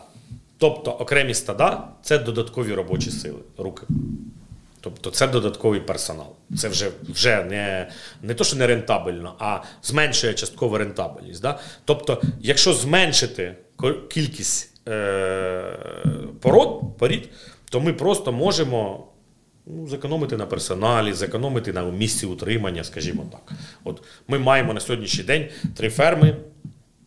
[0.58, 3.86] Тобто окремі стада це додаткові робочі сили, руки.
[4.80, 6.36] Тобто це додатковий персонал.
[6.58, 7.88] Це вже, вже не,
[8.22, 11.42] не то, що не рентабельно, а зменшує частково рентабельність.
[11.42, 11.58] Да?
[11.84, 13.54] Тобто, якщо зменшити
[14.10, 14.77] кількість
[16.40, 17.28] пород, порід,
[17.70, 19.06] то ми просто можемо
[19.66, 23.58] ну, зекономити на персоналі, зекономити на місці утримання, скажімо так.
[23.84, 26.36] От ми маємо на сьогоднішній день три ферми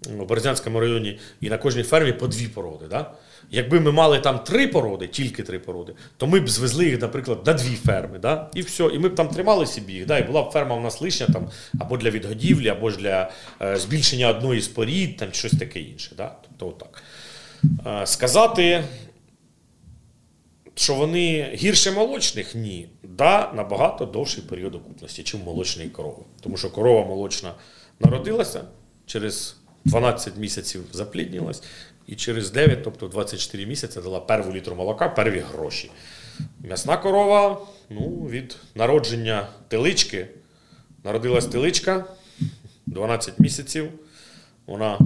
[0.10, 2.86] в Березянському районі, і на кожній фермі по дві породи.
[2.90, 3.12] Да?
[3.52, 7.40] Якби ми мали там три породи, тільки три породи, то ми б звезли їх, наприклад,
[7.46, 8.20] на дві ферми.
[8.20, 8.50] Да?
[8.54, 8.84] І все.
[8.84, 10.06] І ми б там тримали собі їх.
[10.06, 10.18] Да?
[10.18, 13.78] І була б ферма у нас лишня там, або для відгодівлі, або ж для е,
[13.78, 16.12] збільшення одної з порід, там щось таке інше.
[16.18, 16.36] Да?
[16.42, 17.04] Тобто, отак.
[17.86, 18.84] Е, сказати,
[20.76, 22.56] що вони гірше молочних?
[22.56, 22.90] Ні.
[23.04, 26.24] Да, набагато довший період окупності, чим молочної корови.
[26.42, 27.54] Тому що корова молочна
[28.00, 28.64] народилася,
[29.06, 31.64] через 12 місяців запліднілась,
[32.08, 35.92] і через 9, тобто 24 місяці, дала перву літру молока, перві гроші.
[36.60, 40.28] М'ясна корова, ну, від народження телички,
[41.04, 42.06] народилась теличка,
[42.86, 43.90] 12 місяців.
[44.66, 45.00] Вона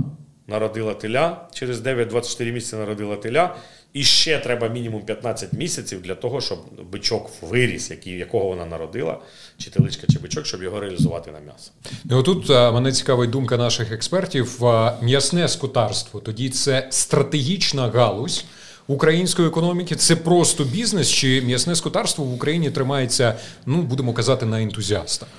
[0.47, 3.55] народила теля, через 9-24 місяці народила теля.
[3.93, 6.60] І ще треба мінімум 15 місяців для того, щоб
[6.91, 9.19] бичок виріс, який, якого вона народила,
[9.58, 11.71] чи теличка, чи бичок, щоб його реалізувати на м'ясо.
[12.10, 14.65] І отут а, мене цікавить думка наших експертів.
[14.65, 18.45] А, М'ясне скотарство тоді це стратегічна галузь
[18.88, 19.95] української економіки.
[19.95, 25.29] Це просто бізнес, чи м'ясне скотарство в Україні тримається, ну будемо казати, на ентузіастах.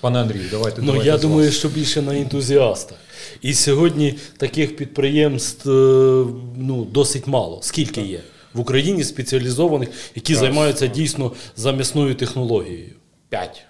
[0.00, 0.80] Пане Андрію, давайте.
[0.82, 2.98] Ну, давайте я думаю, що більше на ентузіастах.
[3.42, 5.72] І сьогодні таких підприємств е,
[6.56, 7.58] ну, досить мало.
[7.62, 8.20] Скільки є
[8.54, 12.92] в Україні спеціалізованих, які займаються дійсно замісною технологією?
[13.28, 13.62] П'ять.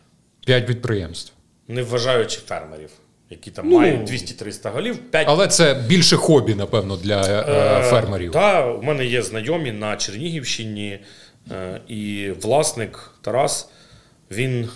[0.46, 1.32] п'ять підприємств.
[1.68, 2.90] Не вважаючи фермерів,
[3.30, 4.98] які там Ну, мають 200-300 голів.
[4.98, 8.32] 5 Але це більше хобі, напевно, для е, фермерів.
[8.32, 10.98] Так, у мене є знайомі на Чернігівщині,
[11.50, 13.68] е, і власник Тарас,
[14.30, 14.68] він.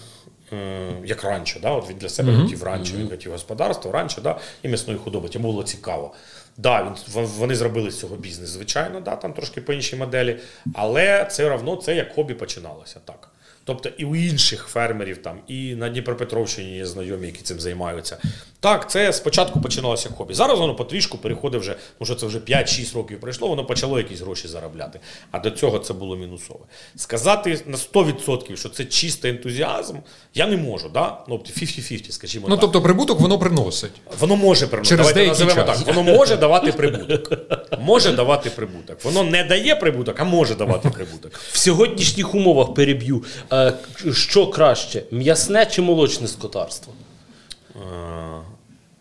[0.52, 1.70] Е, Як ранчо, да?
[1.70, 4.38] от він для себе хотів ранчо, він хотів господарство, ранчо, да?
[4.62, 5.28] і м'ясної худоби.
[5.32, 6.14] Йому було цікаво.
[6.56, 10.38] Да, він, вон- вони зробили з цього бізнес, звичайно, да, там трошки по іншій моделі,
[10.74, 13.00] але все одно це як хобі починалося.
[13.04, 13.28] так.
[13.64, 18.18] Тобто і у інших фермерів там, і на Дніпропетровщині є знайомі, які цим займаються.
[18.60, 20.34] Так, це спочатку починалося як хобі.
[20.34, 24.48] Зараз воно потрішку переходить вже, може це вже 5-6 років пройшло, воно почало якісь гроші
[24.48, 25.00] заробляти.
[25.30, 26.60] А до цього це було мінусове.
[26.96, 29.96] Сказати на 100%, що це чистий ентузіазм,
[30.34, 30.88] я не можу.
[30.88, 31.18] Да?
[31.28, 32.60] Ну, 50-50, скажімо Ну так.
[32.60, 33.92] тобто прибуток воно приносить.
[34.20, 34.88] Воно може приносити.
[34.96, 35.84] Через Давайте деякий називемо час.
[35.84, 35.94] так.
[35.96, 37.32] Воно може давати прибуток.
[37.80, 39.04] Може давати прибуток.
[39.04, 41.32] Воно не дає прибуток, а може давати прибуток.
[41.52, 43.24] В сьогоднішніх умовах переб'ю.
[44.12, 46.92] Що краще, м'ясне чи молочне скотарство?
[47.76, 47.80] Е,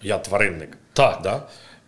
[0.04, 0.78] Я тваринник.
[0.94, 1.20] Так.
[1.24, 1.42] Да?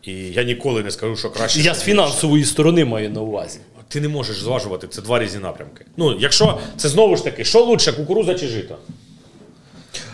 [0.03, 1.59] І я ніколи не скажу, що краще.
[1.61, 3.59] Я з фінансової сторони маю на увазі.
[3.87, 5.85] Ти не можеш зважувати, це два різні напрямки.
[5.97, 8.77] Ну, якщо це знову ж таки, що лучше, кукуруза чи жито?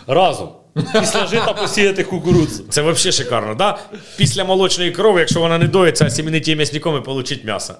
[0.06, 0.48] Разом.
[1.00, 2.64] Після жита посіяти кукурудзу.
[2.70, 3.78] Це взагалі шикарно, да?
[4.16, 7.74] Після молочної корови, якщо вона не доїться, а сім'янить її м'ясником і получить м'ясо.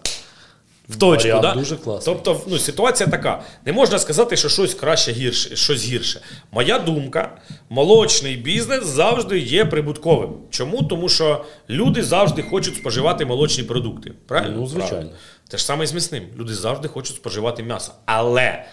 [0.89, 1.55] В точку, Варіант да?
[1.55, 2.15] дуже класний.
[2.15, 3.43] Тобто, ну, ситуація така.
[3.67, 6.21] Не можна сказати, що щось краще гірше, щось гірше.
[6.53, 10.31] Моя думка, молочний бізнес завжди є прибутковим.
[10.51, 10.83] Чому?
[10.83, 14.13] Тому що люди завжди хочуть споживати молочні продукти.
[14.27, 14.57] Правильно?
[14.57, 14.89] Ну, звичайно.
[14.91, 15.13] Правильно.
[15.49, 16.23] Те ж саме і з м'ясним.
[16.39, 17.93] Люди завжди хочуть споживати м'ясо.
[18.07, 18.65] Але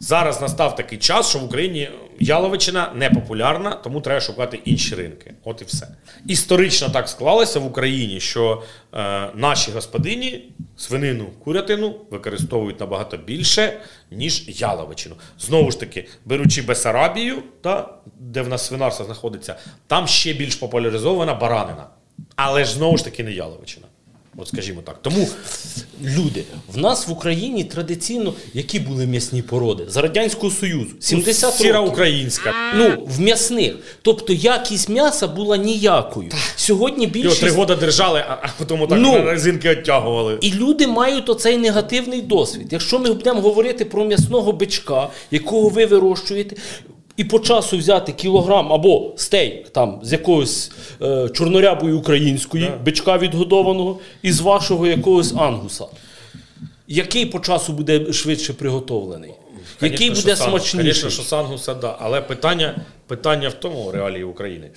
[0.00, 5.34] зараз настав такий час, що в Україні яловичина не популярна, тому треба шукати інші ринки.
[5.44, 5.88] От і все.
[6.26, 8.62] Історично так склалося в Україні, що
[8.94, 15.14] е, наші господині свинину, курятину використовують набагато більше, ніж яловичину.
[15.38, 21.34] Знову ж таки, беручи Бесарабію, та, де в нас свинарство знаходиться, там ще більш популяризована
[21.34, 21.86] баранина.
[22.36, 23.86] Але ж знову ж таки не яловичина.
[24.36, 24.98] От скажімо так.
[25.02, 25.28] Тому
[26.04, 29.84] Люди, в нас в Україні традиційно які були м'ясні породи?
[29.88, 30.90] З Радянського Союзу.
[31.00, 31.92] 70 сіра років.
[31.92, 32.52] українська.
[32.76, 33.74] Ну, в м'ясних.
[34.02, 36.30] Тобто якість м'яса була ніякою.
[36.56, 39.24] Сьогодні Його три роки держали, а, потім отак Ну.
[39.24, 40.38] резинки оттягували.
[40.40, 42.66] І люди мають оцей негативний досвід.
[42.70, 46.56] Якщо ми будемо говорити про м'ясного бичка, якого ви вирощуєте,
[47.20, 53.98] і по часу взяти кілограм або стейк там з якогось е, чорнорябої української бичка відгодованого,
[54.22, 55.84] і з вашого якогось ангуса.
[56.88, 59.32] Який по часу буде швидше приготовлений?
[59.80, 60.92] Який буде що смачніший?
[60.92, 61.96] Звісно, що сангуса, да.
[62.00, 64.70] Але питання, питання в тому реалії України.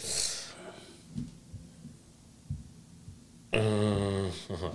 [4.50, 4.72] Ага.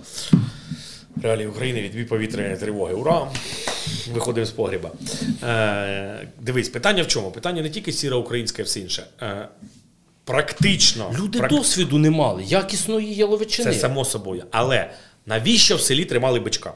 [1.23, 2.93] Реалії України відбій повітряної тривоги.
[2.93, 3.31] Ура!
[4.13, 4.91] Виходимо з погріба.
[5.43, 7.31] Е, дивись, питання в чому?
[7.31, 9.03] Питання не тільки сіра українська і все інше.
[9.21, 9.47] Е,
[10.23, 11.11] практично.
[11.19, 14.43] Люди прак- досвіду не мали, якісної яловичини Це само собою.
[14.51, 14.89] Але
[15.25, 16.73] навіщо в селі тримали бичка?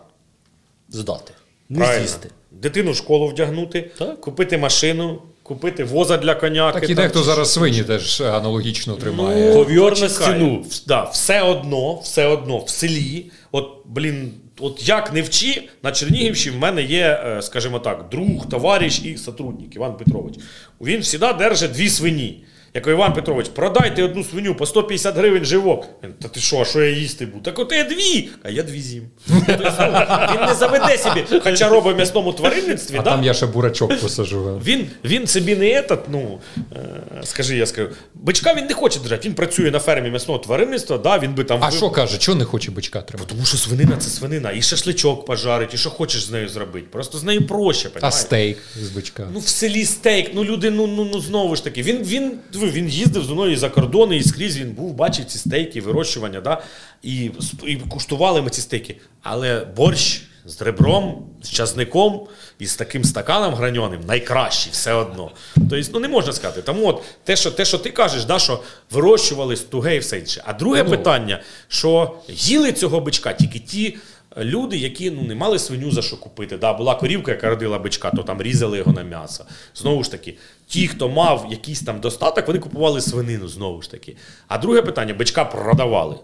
[0.90, 1.34] здати.
[1.70, 2.00] Не Правильно.
[2.00, 2.30] з'їсти.
[2.52, 4.22] Дитину в школу вдягнути, Так.
[4.22, 6.80] купити машину, купити воза для коняки.
[6.80, 9.50] Так і дехто зараз свині теж аналогічно тримає.
[9.50, 10.66] Ну, Ковьор на стіну.
[10.88, 13.26] Да, все одно, все одно в селі.
[13.52, 18.50] От, блін, от як не вчи, на Чернігівщині в мене є, е, скажімо так, друг,
[18.50, 20.36] товариш і сотрудник Іван Петрович.
[20.82, 22.44] Він завжди держить дві свині.
[22.76, 25.88] Я кажу, Іван Петрович, продайте одну свиню по 150 гривень живок.
[26.04, 27.44] Він, Та ти що, а що я їсти буду?
[27.44, 28.30] Так от я дві.
[28.44, 29.04] А я дві з'їм.
[29.48, 29.72] Тобто,
[30.34, 32.98] Він не заведе собі, хоча робить в м'ясному тваринництві.
[33.00, 33.10] А да?
[33.10, 34.62] там я ще бурачок посажу.
[34.66, 39.28] Він, він собі не этот, ну, е, скажи, я скажу, бичка він не хоче держати,
[39.28, 41.60] він працює на фермі м'ясного тваринництва, да, він би там.
[41.64, 43.30] А виб- що каже, чого не хоче бичка тримати?
[43.34, 46.88] Тому що свинина це свинина, і шашличок пожарить, і що хочеш з нею зробити.
[46.92, 49.28] Просто з нею проще, А стейк з бичка.
[49.34, 51.82] Ну, в селі стейк, ну люди, ну, ну, ну знову ж таки.
[51.82, 52.32] Він, він,
[52.64, 55.82] диви, він їздив зі мною і за кордони, і скрізь він був, бачив ці стейки,
[55.82, 56.62] вирощування, да?
[57.04, 57.32] і,
[57.66, 58.98] і куштували ми ці стейки.
[59.22, 62.28] Але борщ з ребром, з часником
[62.60, 65.32] і з таким стаканом граньоним найкращий все одно.
[65.56, 66.62] Тобто, ну не можна сказати.
[66.62, 68.60] Тому от те, що, те, що ти кажеш, да, що
[68.92, 70.44] вирощували туге і все інше.
[70.46, 73.98] А друге питання, що їли цього бичка тільки ті.
[74.38, 76.58] Люди, які ну, не мали свиню за що купити.
[76.58, 79.46] Да, була корівка, яка родила бичка, то там різали його на м'ясо.
[79.76, 80.34] Знову ж таки,
[80.68, 84.16] ті, хто мав якийсь там достаток, вони купували свинину знову ж таки.
[84.48, 86.16] А друге питання: бичка продавали,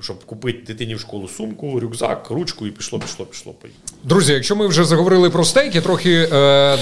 [0.00, 3.54] щоб купити дитині в школу сумку, рюкзак, ручку і пішло, пішло, пішло.
[4.04, 6.28] Друзі, якщо ми вже заговорили про стейки, трохи е,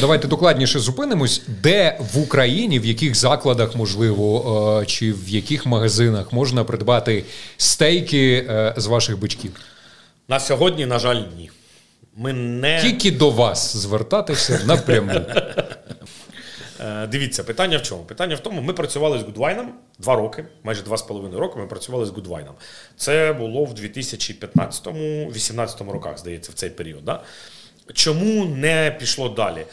[0.01, 6.33] давайте докладніше зупинимось, де в Україні, в яких закладах, можливо, е, чи в яких магазинах
[6.33, 7.25] можна придбати
[7.57, 9.53] стейки е, з ваших бичків.
[10.29, 11.51] На сьогодні, на жаль, ні.
[12.17, 15.13] Ми не Тільки до вас звертатися напряму.
[16.81, 18.03] Е, Дивіться, питання в чому?
[18.03, 21.67] Питання в тому, ми працювали з Гудвайном два роки, майже два з половиною роки ми
[21.67, 22.55] працювали з Гудвайном.
[22.97, 27.05] Це було в 2015-2018 роках, здається, в цей період.
[27.05, 27.21] Да?
[27.95, 29.67] Чому не пішло далі?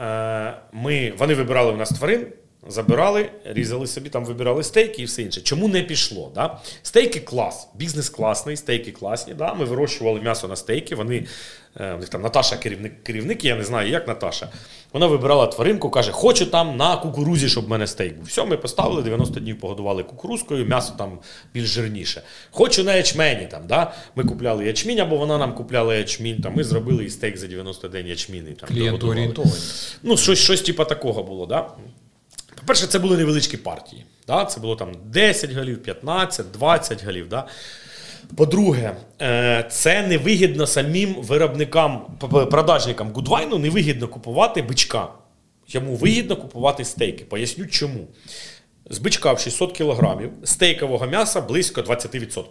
[0.00, 2.26] Е, Ми, вони вибирали у нас тварин,
[2.68, 5.40] Забирали, різали собі, там вибирали стейки і все інше.
[5.40, 6.32] Чому не пішло?
[6.34, 6.58] Да?
[6.82, 9.34] Стейки клас, бізнес класний, стейки класні.
[9.34, 9.54] Да?
[9.54, 10.94] Ми вирощували м'ясо на стейки.
[10.94, 11.26] Вони,
[11.80, 14.48] е, у них там Наташа, керівник, керівник, я не знаю, як Наташа.
[14.92, 18.26] Вона вибирала тваринку, каже, хочу там на кукурузі, щоб в мене стейк був.
[18.26, 21.18] Все, ми поставили, 90 днів погодували кукурузкою, м'ясо там
[21.54, 22.22] більш жирніше.
[22.50, 23.46] Хочу на ячмені.
[23.50, 23.92] Там, да?
[24.14, 26.40] Ми купляли ячмінь, або вона нам купляла ячмінь.
[26.40, 28.56] Там, Ми зробили і стейк за 90 день ячміни.
[28.70, 29.20] Орієнтовані.
[30.02, 31.46] Ну, щось, щось типу такого було.
[31.46, 31.68] Да?
[32.62, 34.04] По-перше, це були невеличкі партії.
[34.26, 34.44] Да?
[34.44, 37.28] Це було там 10 голів, 15, 20 голів.
[37.28, 37.46] Да?
[38.36, 42.18] По-друге, е, це невигідно самим виробникам,
[42.50, 45.08] продажникам Гудвайну невигідно купувати бичка.
[45.68, 47.24] Йому вигідно купувати стейки.
[47.24, 48.08] Поясню чому.
[48.90, 52.44] З бичка в 600 кг стейкового м'яса близько 20%.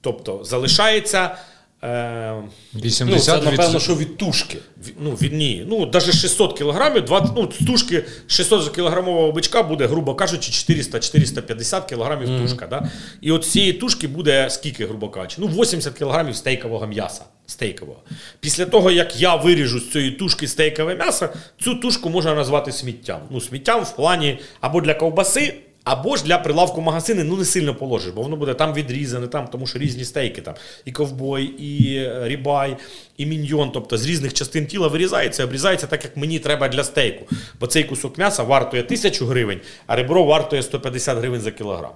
[0.00, 1.36] Тобто залишається.
[1.84, 2.42] Е,
[2.74, 4.58] 80 Ну, це, напевно, що від тушки.
[5.00, 5.64] Ну, від ні.
[5.68, 11.88] Ну, навіть 600 кілограмів, 20, ну, з тушки 600 кілограмового бичка буде, грубо кажучи, 400-450
[11.88, 12.42] кілограмів mm.
[12.42, 12.66] тушка.
[12.66, 12.90] Да?
[13.20, 15.36] І от цієї тушки буде скільки, грубо кажучи?
[15.38, 17.24] Ну, 80 кілограмів стейкового м'яса.
[17.46, 18.00] Стейкового.
[18.40, 21.28] Після того, як я виріжу з цієї тушки стейкове м'ясо,
[21.62, 23.20] цю тушку можна назвати сміттям.
[23.30, 25.54] Ну, сміттям в плані або для ковбаси,
[25.86, 29.48] або ж для прилавку магазини ну не сильно положиш, бо воно буде там відрізане, там,
[29.48, 32.76] тому що різні стейки, там і ковбой, і е, рібай,
[33.16, 33.70] і міньйон.
[33.70, 37.26] Тобто з різних частин тіла вирізається, обрізається так, як мені треба для стейку.
[37.60, 41.92] Бо цей кусок м'яса вартує тисячу гривень, а ребро вартує 150 гривень за кілограм.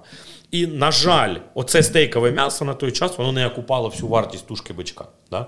[0.51, 4.73] І, на жаль, оце стейкове м'ясо на той час воно не окупало всю вартість тушки
[4.73, 5.05] бичка.
[5.31, 5.45] Да?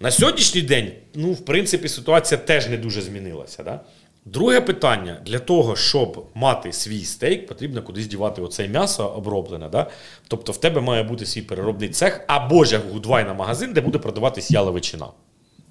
[0.00, 3.62] На сьогоднішній день, ну, в принципі, ситуація теж не дуже змінилася.
[3.62, 3.80] Да?
[4.26, 9.68] Друге питання: для того, щоб мати свій стейк, потрібно кудись дівати оце м'ясо оброблене.
[9.68, 9.86] Да?
[10.28, 14.50] Тобто в тебе має бути свій переробний цех або ж гудвайна магазин, де буде продаватись
[14.50, 15.06] яловичина.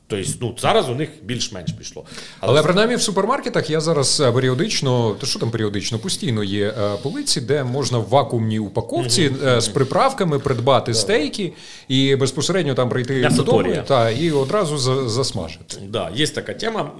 [0.08, 2.04] Тобто, ну, зараз у них більш-менш пішло.
[2.40, 6.68] Але, Але принаймні в супермаркетах я зараз е, періодично, то що там періодично, постійно є
[6.68, 9.62] е, полиці, де можна в вакуумній упаковці mm-hmm.
[9.62, 10.96] з приправками придбати yeah.
[10.96, 11.54] стейки
[11.88, 14.78] і безпосередньо там прийти додому та, і одразу
[15.10, 15.64] засмажити.
[15.68, 16.92] Так, да, є така тема.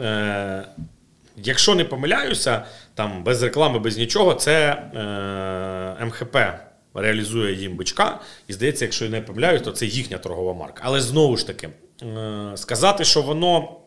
[1.38, 2.66] Якщо не помиляюся,
[2.96, 4.70] там без реклами, без нічого, це
[6.00, 6.38] е, МХП
[6.94, 8.20] реалізує їм бичка.
[8.48, 10.82] І здається, якщо я не помиляюсь, то це їхня торгова марка.
[10.86, 11.70] Але знову ж таки,
[12.02, 13.80] е, сказати, що воно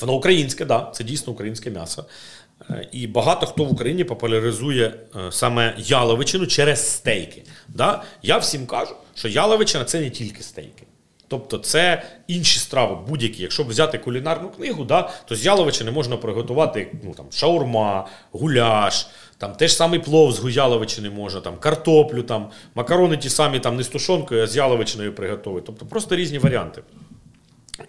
[0.00, 2.04] воно українське, да, це дійсно українське м'ясо.
[2.70, 7.42] Е, і багато хто в Україні популяризує е, саме яловичину через стейки.
[7.68, 8.02] Да?
[8.22, 10.82] Я всім кажу, що яловичина це не тільки стейки.
[11.28, 13.42] Тобто це інші страви, будь-які.
[13.42, 19.06] Якщо взяти кулінарну книгу, да, то з яловичини можна приготувати ну, там, шаурма, гуляш,
[19.38, 23.82] там теж самий плов з гуяловичини можна, там, картоплю, там, макарони ті самі там, не
[23.82, 25.66] з тушонкою, а з яловичиною приготувати.
[25.66, 26.82] Тобто просто різні варіанти.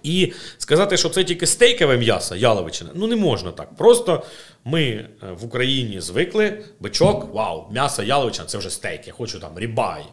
[0.03, 3.75] І сказати, що це тільки стейкове м'ясо, яловичина, ну не можна так.
[3.75, 4.23] Просто
[4.65, 5.07] ми е,
[5.39, 10.03] в Україні звикли, бичок, вау, м'ясо яловичина це вже стейк, я хочу там рібай.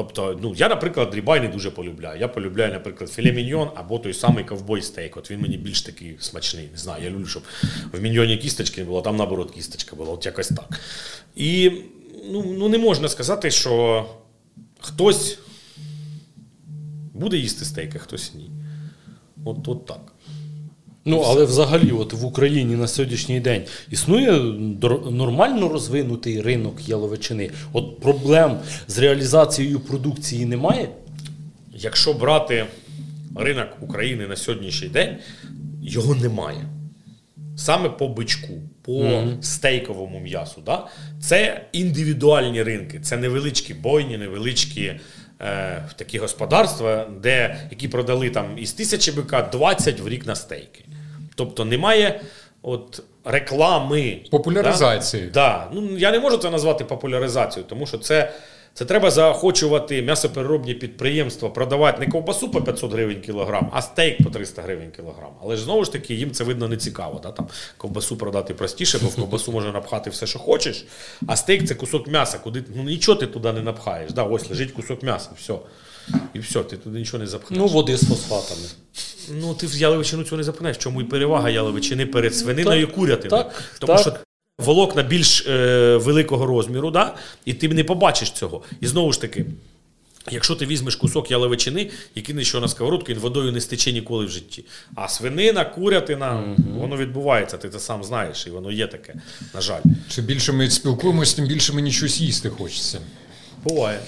[0.00, 2.20] Тобто, ну я, наприклад, рібай не дуже полюбляю.
[2.20, 5.16] Я полюбляю, наприклад, філе міньйон або той самий ковбой стейк.
[5.16, 6.68] От він мені більш такий смачний.
[6.72, 7.42] Не знаю, я люблю, щоб
[7.92, 10.80] в міньйоні кісточки не було, там наоборот кісточка була, от якось так.
[11.36, 11.72] І
[12.30, 14.06] ну, ну не можна сказати, що
[14.80, 15.38] хтось
[17.14, 18.50] буде їсти стейк, а хтось ні.
[19.44, 20.09] От, от так.
[21.04, 24.32] Ну, але взагалі, от в Україні на сьогоднішній день існує
[25.10, 27.50] нормально розвинутий ринок яловичини.
[27.72, 28.58] От проблем
[28.88, 30.88] з реалізацією продукції немає.
[31.74, 32.66] Якщо брати
[33.36, 35.16] ринок України на сьогоднішній день,
[35.82, 36.66] його немає.
[37.56, 39.42] Саме по бичку, по mm-hmm.
[39.42, 40.62] стейковому м'ясу.
[40.66, 40.86] Да?
[41.20, 44.92] Це індивідуальні ринки, це невеличкі бойні, невеличкі
[45.40, 50.84] е, такі господарства, де, які продали там із тисячі бика 20 в рік на стейки.
[51.34, 52.20] Тобто немає
[52.62, 54.20] от реклами.
[54.30, 55.22] Популяризації.
[55.26, 55.30] Да?
[55.30, 55.68] Да.
[55.72, 58.32] Ну, Я не можу це назвати популяризацією, тому що це.
[58.74, 64.30] Це треба заохочувати м'ясопереробні підприємства, продавати не ковбасу по 500 гривень кілограм, а стейк по
[64.30, 65.30] 300 гривень кілограм.
[65.42, 67.20] Але ж знову ж таки, їм це видно не цікаво.
[67.22, 67.30] Да?
[67.30, 70.86] Там Ковбасу продати простіше, бо в ковбасу можна напхати все, що хочеш.
[71.26, 74.12] А стейк це кусок м'яса, куди ну нічого ти туди не напхаєш.
[74.12, 74.22] Да?
[74.22, 75.54] Ось лежить кусок м'яса, все.
[76.34, 77.60] І все, ти туди нічого не запхнеш.
[77.60, 78.66] Ну, води з фосфатами.
[79.30, 80.76] Ну, ти в яловичину цього не запхнеш.
[80.76, 83.42] Чому і перевага яловичини перед свининою і курятиною?
[83.44, 84.00] Так, Тому так.
[84.00, 84.29] що
[84.60, 87.14] волокна більш е, великого розміру, да?
[87.44, 88.62] і ти не побачиш цього.
[88.80, 89.46] І знову ж таки.
[90.30, 94.24] Якщо ти візьмеш кусок яловичини і кинеш його на сковородку, він водою не стече ніколи
[94.24, 94.64] в житті.
[94.94, 96.80] А свинина, курятина, угу.
[96.80, 99.14] воно відбувається, ти це сам знаєш, і воно є таке,
[99.54, 99.80] на жаль.
[100.08, 103.00] Чим більше ми спілкуємося, тим більше мені щось їсти хочеться.
[103.64, 104.00] Буває.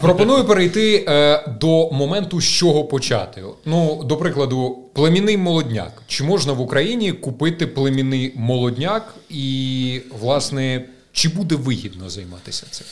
[0.00, 3.42] Пропоную перейти е, до моменту, з чого почати.
[3.64, 6.02] Ну, до прикладу, племінний молодняк.
[6.06, 12.86] Чи можна в Україні купити племінний молодняк, і, власне, чи буде вигідно займатися цим?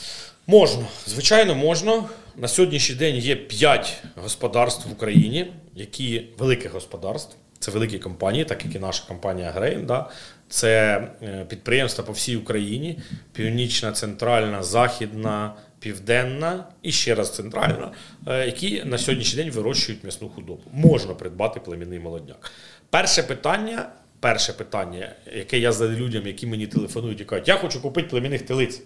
[0.47, 2.03] Можна, звичайно, можна.
[2.37, 7.35] На сьогоднішній день є 5 господарств в Україні, які великих господарств.
[7.59, 9.85] Це великі компанії, так як і наша компанія Грейн.
[9.85, 10.09] Да?
[10.49, 12.99] Це е, підприємства по всій Україні:
[13.33, 17.91] Північна, Центральна, Західна, Південна і ще раз центральна,
[18.27, 20.61] е, які на сьогоднішній день вирощують м'ясну худобу.
[20.71, 22.51] Можна придбати племінний молодняк.
[22.89, 27.81] Перше питання, перше питання, яке я задаю людям, які мені телефонують і кажуть, я хочу
[27.81, 28.81] купити племінних телиць.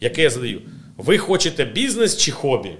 [0.00, 0.62] Яке я задаю?
[0.96, 2.76] Ви хочете бізнес чи хобі?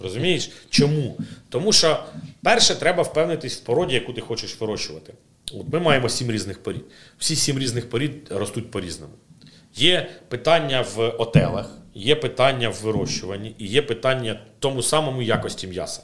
[0.00, 0.50] Розумієш?
[0.70, 1.18] Чому?
[1.48, 2.04] Тому що
[2.42, 5.14] перше треба впевнитись в породі, яку ти хочеш вирощувати.
[5.52, 6.84] От Ми маємо сім різних порід.
[7.18, 9.12] Всі сім різних порід ростуть по-різному.
[9.74, 16.02] Є питання в отелах, є питання в вирощуванні і є питання тому самому якості м'яса.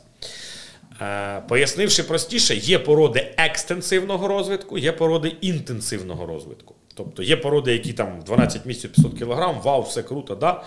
[1.01, 6.75] Е, пояснивши простіше, є породи екстенсивного розвитку, є породи інтенсивного розвитку.
[6.95, 10.65] Тобто є породи, які там 12 місяців 500 кг, вау, все круто, да?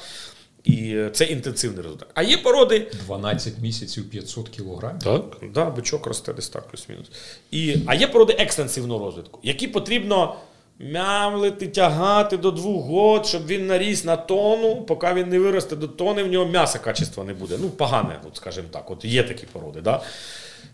[0.64, 2.10] і це інтенсивний розвиток.
[2.14, 2.92] А є породи.
[3.06, 5.00] 12 місяців 500 кілограмів?
[5.00, 5.24] Так.
[5.54, 7.08] Да, бичок росте десь так, плюс-мінус.
[7.52, 10.36] І, А є породи екстенсивного розвитку, які потрібно
[10.80, 15.88] мямлити, тягати до двох год, щоб він наріс на тону, поки він не виросте до
[15.88, 17.56] тони, в нього м'яса качества не буде.
[17.62, 18.92] Ну, погане, от, скажімо так.
[18.92, 19.82] От є такі породи.
[19.82, 20.02] Да?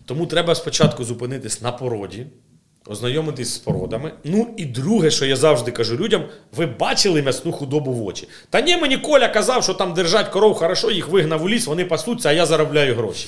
[0.05, 2.25] Тому треба спочатку зупинитись на породі.
[2.87, 4.11] Ознайомитись з породами.
[4.23, 6.23] Ну і друге, що я завжди кажу людям,
[6.55, 8.27] ви бачили м'ясну худобу в очі.
[8.49, 11.85] Та ні, мені Коля казав, що там держать коров хорошо, їх вигнав у ліс, вони
[11.85, 13.27] пасуться, а я заробляю гроші.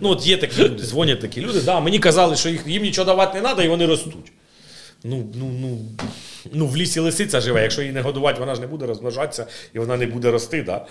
[0.00, 1.60] Ну, от є такі люди, дзвонять такі люди.
[1.60, 4.32] Да, Мені казали, що їх, їм нічого давати не треба, і вони ростуть.
[5.04, 5.78] Ну, ну, ну,
[6.52, 9.78] ну, в лісі лисиця живе, якщо її не годувати, вона ж не буде розмножатися і
[9.78, 10.62] вона не буде рости.
[10.62, 10.86] Да?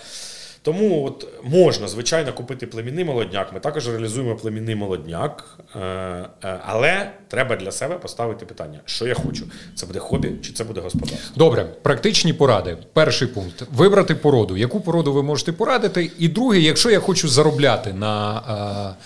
[0.62, 3.52] Тому от можна, звичайно, купити племінний молодняк.
[3.52, 9.14] Ми також реалізуємо племінний молодняк, е, е, але треба для себе поставити питання, що я
[9.14, 11.32] хочу: це буде хобі чи це буде господарство.
[11.36, 12.76] Добре, практичні поради.
[12.92, 14.56] Перший пункт вибрати породу.
[14.56, 16.10] Яку породу ви можете порадити?
[16.18, 18.42] І друге, якщо я хочу заробляти на,
[18.90, 19.04] е,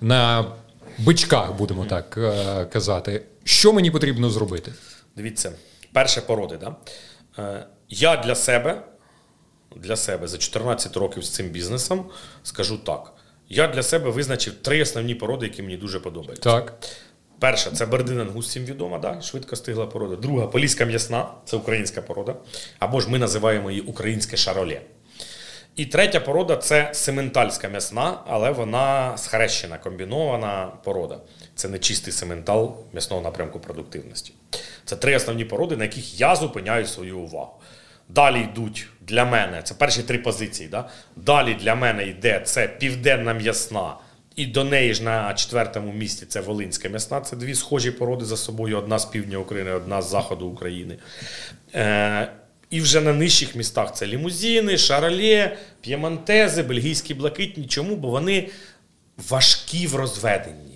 [0.00, 0.44] на
[0.98, 2.18] бичках, будемо так
[2.72, 4.72] казати, що мені потрібно зробити?
[5.16, 5.52] Дивіться,
[5.92, 6.56] перше породи.
[6.56, 6.76] Да?
[7.88, 8.82] Я для себе
[9.76, 12.10] для себе за 14 років з цим бізнесом,
[12.42, 13.12] скажу так.
[13.48, 16.50] Я для себе визначив три основні породи, які мені дуже подобаються.
[16.50, 16.74] Так.
[17.38, 19.20] Перша це Бердин Ангус, всім відома, да?
[19.20, 20.16] швидко стигла порода.
[20.16, 22.34] Друга поліська м'ясна, це українська порода.
[22.78, 24.80] Або ж ми називаємо її українське шаролє.
[25.76, 31.20] І третя порода це сементальська м'ясна, але вона схрещена, комбінована порода.
[31.60, 34.32] Це не чистий сементал м'ясного напрямку продуктивності.
[34.84, 37.52] Це три основні породи, на яких я зупиняю свою увагу.
[38.08, 40.68] Далі йдуть для мене, це перші три позиції.
[40.68, 40.88] Да?
[41.16, 43.94] Далі для мене йде це південна м'ясна,
[44.36, 47.20] і до неї ж на четвертому місці це Волинська м'ясна.
[47.20, 50.96] Це дві схожі породи за собою: одна з півдня України, одна з заходу України.
[51.74, 52.32] Е,
[52.70, 57.66] І вже на нижчих містах це лімузіни, шаролє, п'ємонтези, бельгійські блакитні.
[57.66, 57.96] Чому?
[57.96, 58.48] Бо вони
[59.28, 60.69] важкі в розведенні.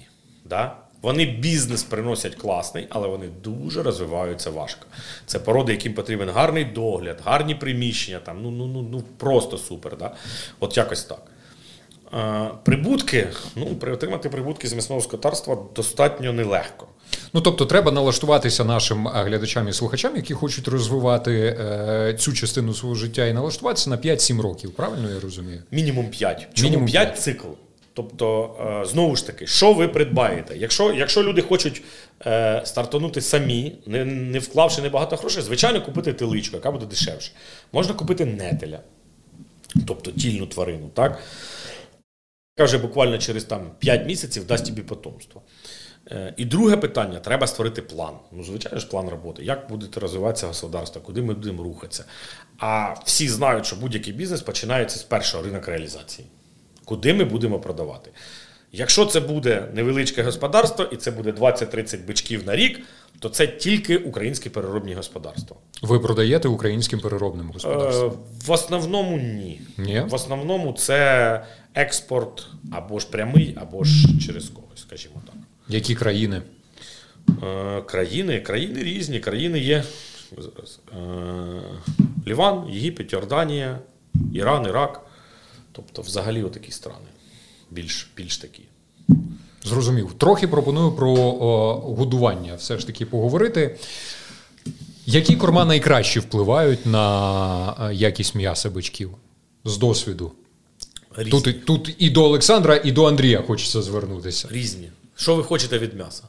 [0.45, 0.77] Да?
[1.03, 4.87] Вони бізнес приносять класний, але вони дуже розвиваються важко.
[5.27, 8.19] Це породи, яким потрібен гарний догляд, гарні приміщення.
[8.19, 9.97] Там, Ну ну, ну, ну просто супер.
[9.97, 10.15] Да?
[10.61, 11.23] От якось так.
[12.11, 16.87] А, прибутки, ну, отримати прибутки з м'ясного скотарства достатньо нелегко.
[17.33, 22.95] Ну, тобто, треба налаштуватися нашим глядачам і слухачам, які хочуть розвивати е, цю частину свого
[22.95, 24.71] життя і налаштуватися на 5-7 років.
[24.71, 25.63] Правильно я розумію?
[25.71, 26.49] Мінімум 5.
[26.55, 27.49] Чому Мінімум 5, 5 цикл?
[27.95, 30.57] Тобто, е, знову ж таки, що ви придбаєте?
[30.57, 31.83] Якщо якщо люди хочуть
[32.27, 37.33] е, стартанути самі, не не вклавши небагато грошей, звичайно, купити теличку, яка буде дешевше.
[37.73, 38.81] Можна купити нетеля,
[39.87, 40.89] тобто тільну тварину.
[40.89, 41.23] так?
[42.59, 45.43] Яка буквально через там, 5 місяців дасть тобі потомство.
[46.11, 48.15] Е, і друге питання: треба створити план.
[48.33, 49.45] Ну, звичайно ж, план роботи.
[49.45, 52.05] Як буде розвиватися господарство, куди ми будемо рухатися?
[52.59, 56.29] А всі знають, що будь-який бізнес починається з першого ринок реалізації
[56.85, 58.11] куди ми будемо продавати.
[58.73, 62.81] Якщо це буде невеличке господарство і це буде 20-30 бичків на рік,
[63.19, 65.57] то це тільки українські переробні господарства.
[65.83, 68.11] Ви продаєте українським переробним господарствам?
[68.11, 68.15] Е,
[68.47, 69.61] в основному ні.
[69.79, 70.01] ні.
[70.01, 75.35] В основному це експорт або ж прямий, або ж через когось, скажімо так.
[75.69, 76.43] Які країни?
[77.43, 79.21] Е, країни країни різні.
[79.21, 79.85] Країни є
[80.39, 80.97] е,
[82.27, 83.79] Ліван, Єгипет, Йорданія,
[84.33, 85.01] Іран, Ірак.
[85.77, 87.07] Тобто, взагалі, отакі страни.
[87.71, 88.63] Більш більш такі.
[89.65, 90.13] Зрозумів.
[90.19, 93.79] Трохи пропоную про о, годування все ж таки поговорити.
[95.07, 99.11] Які корма найкраще впливають на якість м'яса бичків
[99.65, 100.33] з досвіду?
[101.17, 101.31] Різні.
[101.31, 104.49] Тут, тут і до Олександра, і до Андрія хочеться звернутися.
[104.51, 104.91] Різні.
[105.17, 106.23] Що ви хочете від м'яса?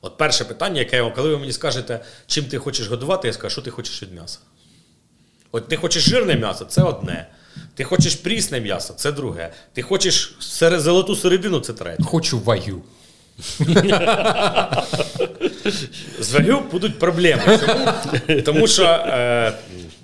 [0.00, 3.34] От перше питання, яке я вам, коли ви мені скажете, чим ти хочеш годувати, я
[3.34, 4.38] скажу, що ти хочеш від м'яса.
[5.52, 7.26] От ти хочеш жирне м'ясо, це одне.
[7.74, 9.50] Ти хочеш прісне м'ясо, це друге.
[9.72, 12.02] Ти хочеш сере- золоту середину, це третє.
[12.02, 12.82] Хочу вагю.
[16.20, 17.42] З вагю будуть проблеми.
[17.46, 18.42] Чому?
[18.42, 19.52] Тому що е,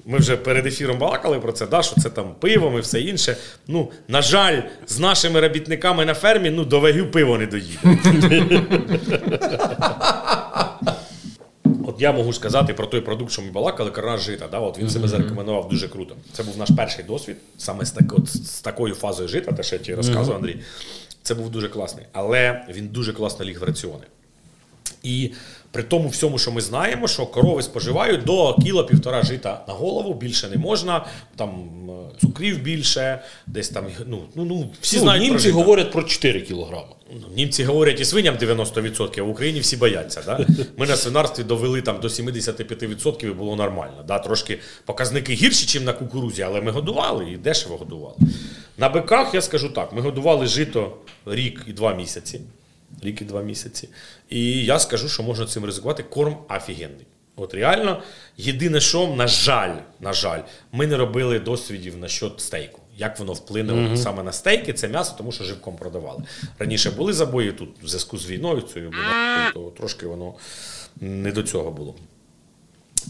[0.07, 3.37] ми вже перед ефіром балакали про це, да, що це там пивом і все інше.
[3.69, 7.79] Ну, на жаль, з нашими робітниками на фермі ну, до вагю пиво не доїде.
[11.95, 14.49] От я можу сказати про той продукт, що ми балакали, карна жита.
[14.51, 14.59] Да?
[14.59, 16.17] От він себе зарекомендував дуже круто.
[16.33, 19.77] Це був наш перший досвід, саме з, так, от, з такою фазою жита, те, що
[19.77, 20.61] я тобі розказував, Андрій.
[21.23, 22.07] Це був дуже класний.
[22.13, 24.05] Але він дуже класно ліг в раціони.
[25.05, 25.31] І
[25.73, 30.15] при тому всьому, що ми знаємо, що корови споживають до кіло півтора жита на голову,
[30.15, 31.51] більше не можна, там
[31.89, 35.55] е, цукрів більше, десь там, ну, ну, ну всі Ну, знають про німці жита.
[35.57, 36.87] говорять про 4 кілограми.
[37.21, 40.23] Ну, Німці говорять і свиням 90%, а в Україні всі бояться.
[40.27, 40.47] Да?
[40.77, 44.05] Ми на свинарстві довели там до 75% і було нормально.
[44.09, 44.19] Да?
[44.19, 48.15] Трошки показники гірші, ніж на кукурузі, але ми годували і дешево годували.
[48.79, 50.93] На биках я скажу так: ми годували жито
[51.27, 52.41] рік і два місяці.
[53.03, 53.89] Рік і два місяці.
[54.31, 56.03] І я скажу, що можна цим ризикувати.
[56.03, 57.07] Корм офігенний.
[57.37, 58.03] От реально,
[58.37, 60.41] єдине, що, на жаль, на жаль,
[60.73, 62.81] ми не робили досвідів насчет стейку.
[62.97, 66.23] Як воно вплине от саме на стейки, це м'ясо, тому що живком продавали.
[66.59, 68.93] Раніше були забої тут в зв'язку з війною, цією,
[69.55, 70.35] то трошки воно
[71.01, 71.95] не до цього було.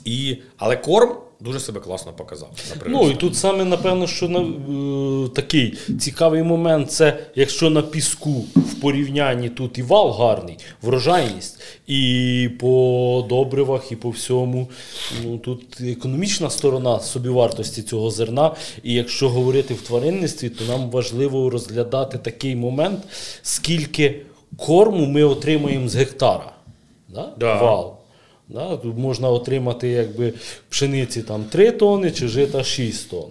[0.05, 2.51] І, але корм дуже себе класно показав.
[2.85, 7.83] на Ну і тут саме напевно, що на, е, такий цікавий момент це якщо на
[7.83, 14.69] піску в порівнянні тут і вал гарний, врожайність, і по добривах, і по всьому.
[15.25, 18.55] Ну тут економічна сторона собівартості цього зерна.
[18.83, 23.01] І якщо говорити в тваринництві, то нам важливо розглядати такий момент,
[23.43, 24.23] скільки
[24.57, 26.53] корму ми отримуємо з гектара.
[27.09, 27.33] Да?
[27.39, 27.55] Да.
[27.63, 28.04] Вал.
[28.49, 30.33] Да, тут можна отримати якби
[30.69, 33.31] пшениці там 3 тони чи жита 6 тонн.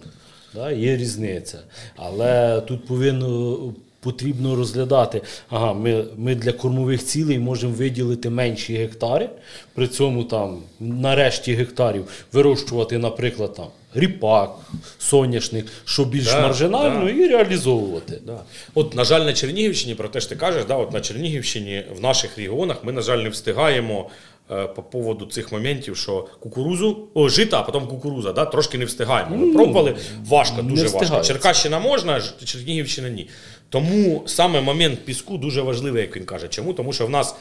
[0.53, 1.59] Да, є різниця.
[1.95, 3.57] Але тут повинно
[3.99, 5.21] потрібно розглядати.
[5.49, 9.29] Ага, ми, ми для кормових цілей можемо виділити менші гектари,
[9.73, 14.55] при цьому там на решті гектарів вирощувати, наприклад, там ріпак,
[14.99, 17.11] соняшник, що більш Да, маржинально, да.
[17.11, 18.19] і реалізовувати.
[18.25, 18.39] Да.
[18.73, 22.01] От, на жаль, на Чернігівщині, про те, що ти кажеш, да, от на Чернігівщині, в
[22.01, 24.09] наших регіонах ми, на жаль, не встигаємо
[24.47, 29.35] по поводу цих моментів, що кукурузу, о, жита, а потім кукуруза, да, трошки не встигаємо.
[29.35, 31.21] Ми пробували важко, дуже важко.
[31.21, 33.29] Черкащина можна, Чернігівщина ні.
[33.69, 36.47] Тому саме момент піску дуже важливий, як він каже.
[36.47, 36.73] Чому?
[36.73, 37.35] Тому що в нас.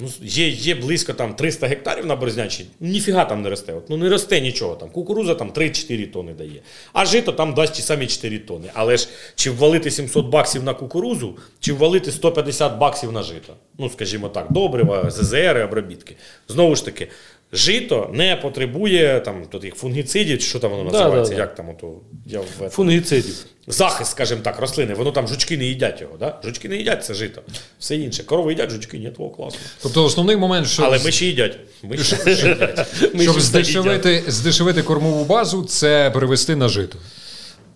[0.00, 3.72] Ну, є, є близько там 300 гектарів на Березняччині, ніфіга там не росте.
[3.72, 4.90] От, ну не росте нічого там.
[4.90, 6.62] Кукуруза там 3-4 тони дає.
[6.92, 8.70] А жито там дасть ті самі 4 тони.
[8.74, 13.54] Але ж чи ввалити 700 баксів на кукурузу, чи ввалити 150 баксів на жито?
[13.78, 16.16] Ну, скажімо так, добрива, ЗЗР, обробітки.
[16.48, 17.08] Знову ж таки,
[17.52, 21.42] жито не потребує там їх фунгіцидів, чи що там воно Да, називається, да, да.
[21.42, 21.92] як там ото
[22.26, 23.34] я в Фунгіцидів.
[23.66, 24.94] захист, скажімо так, рослини.
[24.94, 26.16] Воно там жучки не їдять його.
[26.16, 26.40] Да?
[26.44, 27.42] Жучки не їдять це жито.
[27.78, 28.24] Все інше.
[28.24, 29.60] Корови їдять, жучки ні, того класно.
[29.82, 31.58] Тобто основний момент, що Але миші їдять.
[31.82, 32.86] Миші їдять.
[33.22, 36.98] щоб здешевити, здешевити кормову базу, це перевести на жито.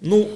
[0.03, 0.27] Ну,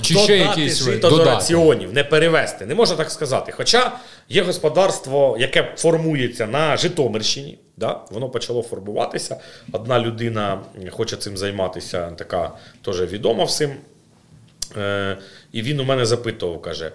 [0.00, 2.66] Чи додати ще якісь жито до раціонів, не перевести.
[2.66, 3.52] Не можна так сказати.
[3.52, 3.92] Хоча
[4.28, 7.58] є господарство, яке формується на Житомирщині.
[7.76, 8.00] Да?
[8.10, 9.40] Воно почало формуватися.
[9.72, 10.60] Одна людина
[10.90, 12.52] хоче цим займатися, така
[12.84, 13.70] теж відома всім.
[14.76, 15.18] Е,
[15.52, 16.92] і він у мене запитував, каже: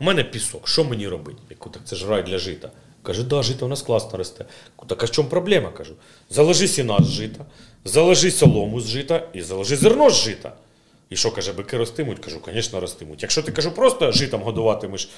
[0.00, 1.38] у мене пісок, що мені робити?
[1.50, 2.70] Я кажу, так це ж рай для жита.
[3.02, 4.44] Каже, да, жито у нас класно росте.
[4.86, 5.70] Так а в чому проблема?
[5.70, 5.94] кажу.
[6.30, 7.44] Заложи сіна з жита,
[7.84, 10.52] заложи солому з жита і заложи зерно з жита.
[11.10, 12.18] І що каже, бики ростимуть?
[12.18, 13.22] Кажу, звісно, ростимуть.
[13.22, 15.08] Якщо ти кажу, просто житом годуватимеш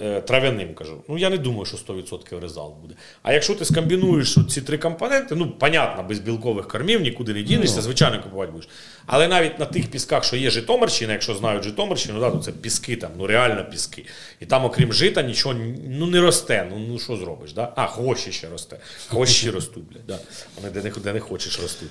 [0.00, 2.94] е, трав'яним, кажу, ну я не думаю, що 100% резал буде.
[3.22, 7.82] А якщо ти скомбінуєш ці три компоненти, ну, понятно, без білкових кормів нікуди не дінешся,
[7.82, 8.68] звичайно, купувати будеш.
[9.06, 12.96] Але навіть на тих пісках, що є Житомирщина, якщо знають Житомирщину, да, то це піски
[12.96, 14.04] там, ну реально піски.
[14.40, 15.54] І там, окрім жита, нічого
[15.88, 16.66] ну, не росте.
[16.70, 17.52] Ну, ну що зробиш?
[17.52, 17.72] Да?
[17.76, 18.76] А, хвощі ще росте.
[19.08, 20.18] Хвощі ростуть, блядь, да.
[20.56, 21.90] Вони де не, де не хочеш ростуть.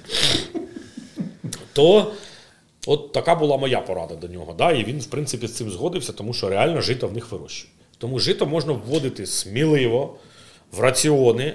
[1.74, 2.12] То
[2.90, 4.56] от така була моя порада до нього.
[4.58, 4.72] Да?
[4.72, 7.74] І він, в принципі, з цим згодився, тому що реально жито в них вирощує.
[7.98, 10.16] Тому жито можна вводити сміливо
[10.72, 11.54] в раціони.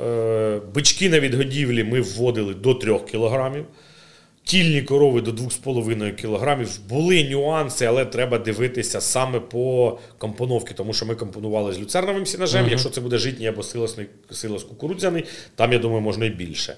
[0.00, 3.64] Е, бички на відгодівлі ми вводили до 3 кілограмів.
[4.44, 6.80] Тільні корови до 2,5 кілограмів.
[6.88, 12.68] Були нюанси, але треба дивитися саме по компоновці, тому що ми компонували з люцерновим сінажем.
[12.68, 15.24] Якщо це буде житній або силосний, силос кукурудзяний,
[15.54, 16.76] там, я думаю, можна і більше.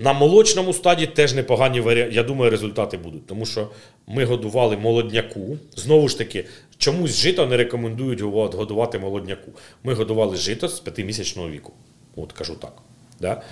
[0.00, 2.14] На молочному стаді теж непогані варіанти.
[2.14, 3.26] Я думаю, результати будуть.
[3.26, 3.68] Тому що
[4.06, 5.58] ми годували молодняку.
[5.76, 6.44] Знову ж таки,
[6.78, 9.52] чомусь жито не рекомендують годувати молодняку.
[9.84, 11.72] Ми годували жито з п'ятимісячного віку.
[12.16, 12.72] От кажу так.
[13.20, 13.42] Да?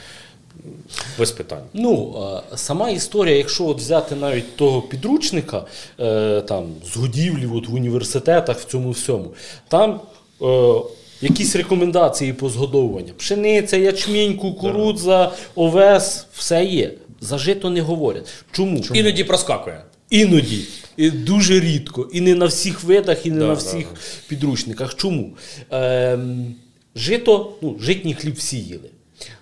[1.18, 1.64] Без питань.
[1.72, 2.16] Ну,
[2.54, 5.66] сама історія, якщо от взяти навіть того підручника
[6.00, 9.34] е, там, з годівлі от в університетах, в цьому всьому,
[9.68, 10.00] там
[10.42, 10.74] е,
[11.20, 13.12] якісь рекомендації по згодовуванню.
[13.18, 16.90] Пшениця, ячмінь, кукурудза, овес, все є.
[17.20, 18.28] За жито не говорять.
[18.52, 18.84] Чому?
[18.94, 19.82] Іноді проскакує.
[20.10, 20.64] Іноді.
[20.96, 22.08] І дуже рідко.
[22.12, 23.86] І не на всіх видах, і не Да, на да, всіх
[24.28, 24.94] підручниках.
[24.94, 25.32] Чому?
[25.70, 26.54] Ем,
[26.94, 28.90] жито, ну, житній хліб всі їли.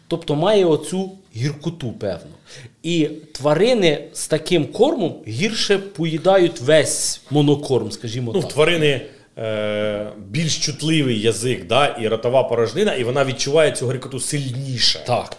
[0.08, 2.30] Тобто має оцю гіркоту, певно.
[2.82, 8.52] І тварини з таким кормом гірше поїдають весь монокорм, скажімо Ну, так.
[8.52, 9.00] тварини
[9.38, 15.04] е, більш чутливий язик, да, і ротова порожнина, і вона відчуває цю грикоту сильніше.
[15.06, 15.36] Так.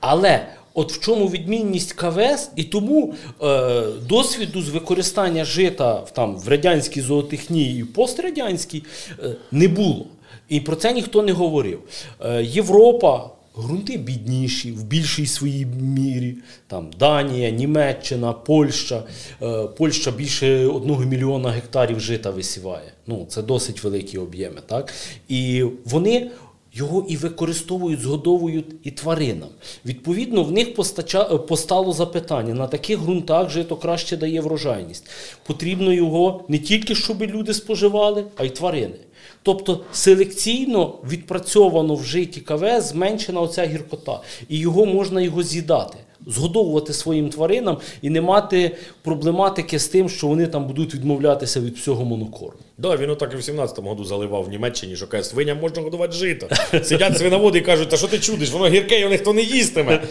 [0.00, 6.36] Але от в чому відмінність КВС, і тому е, досвіду з використання жита в, там,
[6.36, 8.84] в радянській зоотехнії і в пострадянській
[9.22, 10.06] е, не було.
[10.48, 11.80] І про це ніхто не говорив.
[12.24, 13.30] Е, Європа.
[13.54, 16.36] Грунти бідніші в більшій своїй мірі.
[16.66, 19.02] Там Данія, Німеччина, Польща.
[19.42, 22.92] Е, Польща більше одного мільйона гектарів жита висіває.
[23.06, 24.60] Ну, це досить великі об'єми.
[24.66, 24.92] Так?
[25.28, 26.30] І вони
[26.74, 29.48] його і використовують, згодовують і тваринам.
[29.86, 31.28] Відповідно, в них постача...
[31.32, 35.10] е, постало запитання: на таких ґрунтах жито краще дає врожайність.
[35.46, 38.96] Потрібно його не тільки щоб люди споживали, а й тварини.
[39.42, 45.98] Тобто селекційно відпрацьовано в житті каве зменшена оця гіркота, і його можна його з'їдати.
[46.26, 51.76] Згодовувати своїм тваринам і не мати проблематики з тим, що вони там будуть відмовлятися від
[51.76, 52.52] всього монокорму.
[52.78, 56.12] Да, він отак і в 17-му году заливав в Німеччині, що каже, свиням можна годувати
[56.12, 56.48] жито.
[56.82, 60.02] Сидять свиноводи і кажуть, та що ти чудиш, воно гірке, його ніхто не їстиме.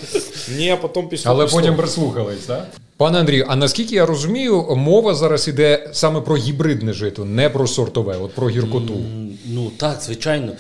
[0.58, 1.32] Ні, а потім пішло.
[1.32, 1.60] Але пішло.
[1.60, 2.68] потім прислухались, так?
[2.98, 7.68] Пане Андрію, а наскільки я розумію, мова зараз іде саме про гібридне жито, не про
[7.68, 8.94] сортове, от про гіркоту.
[8.94, 10.52] М, Ну так, звичайно.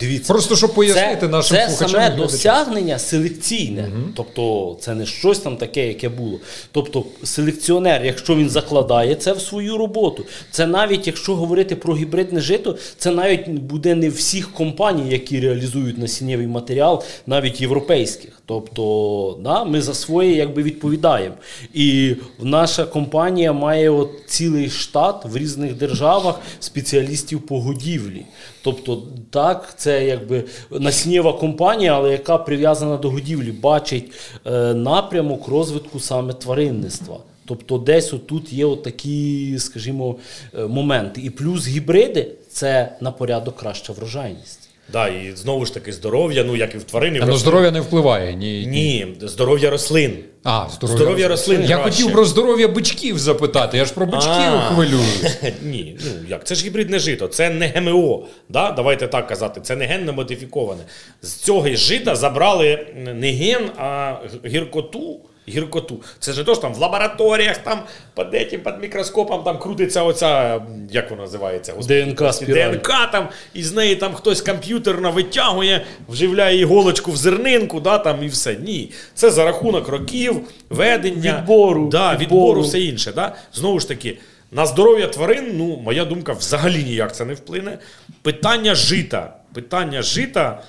[0.00, 0.32] Дивіться.
[0.32, 1.88] Просто щоб пояснити це, нашим це слухачам.
[1.88, 3.88] і саме досягнення селекційне.
[4.16, 6.38] Тобто це не щось там таке, яке було.
[6.72, 12.40] Тобто, селекціонер, якщо він закладає це в свою роботу, це навіть якщо говорити про гібридне
[12.40, 18.30] жито, це навіть буде не всіх компаній, які реалізують насіннєвий матеріал, навіть європейських.
[18.46, 21.34] Тобто, да, ми за своє якби відповідаємо.
[21.74, 28.24] І наша компанія має от цілий штат в різних державах спеціалістів по годівлі.
[28.62, 34.12] Тобто, так, це якби наснєва компанія, але яка прив'язана до годівлі, бачить
[34.46, 37.16] е, напрямок розвитку саме тваринництва.
[37.44, 40.16] Тобто, десь отут є такі, скажімо,
[40.58, 41.20] е, моменти.
[41.20, 44.59] І плюс гібриди це на порядок краща врожайність.
[44.92, 47.20] Да, і знову ж таки здоров'я, ну як і в тварини.
[47.22, 48.34] А, ну, здоров'я не впливає.
[48.34, 48.66] Ні.
[48.66, 50.18] Ні, здоров'я рослин.
[50.44, 51.82] А, здоров'я, Здоров'я рослин Я краще.
[52.02, 55.04] хотів про здоров'я бичків запитати, я ж про бичків хвилюю.
[55.62, 58.26] Ні, ну як це ж гібридне жито, це не ГМО.
[58.48, 58.70] Да?
[58.70, 60.82] Давайте так казати, це не генно модифіковане.
[61.22, 64.14] З цього жита забрали не ген, а
[64.46, 65.20] гіркоту.
[65.50, 66.02] Гіркоту.
[66.18, 67.80] Це ж не то, що там в лабораторіях, там
[68.16, 71.72] під, этим, під мікроскопом там крутиться оця, як вона називається?
[71.72, 72.72] Господи, ДНК спіраль.
[72.72, 78.24] ДНК там, і з неї там хтось комп'ютерно витягує, вживляє іголочку в зернинку, да, там,
[78.24, 78.54] і все.
[78.54, 78.92] Ні.
[79.14, 80.40] Це за рахунок років,
[80.70, 82.60] ведення, Відбору, да, відбору, відбору.
[82.60, 83.12] все інше.
[83.12, 83.34] Да?
[83.54, 84.18] Знову ж таки,
[84.52, 87.78] на здоров'я тварин, ну, моя думка, взагалі ніяк це не вплине.
[88.22, 89.36] Питання жита.
[89.54, 90.62] Питання жита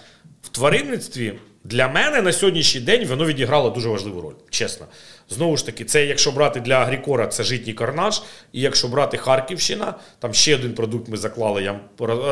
[0.44, 1.34] в тваринництві
[1.64, 4.86] для мене на сьогоднішній день воно відіграло дуже важливу роль, чесно.
[5.30, 8.22] Знову ж таки, це якщо брати для Агрікора, це житній карнаж.
[8.54, 11.82] І якщо брати Харківщина, там ще один продукт ми заклали, я вам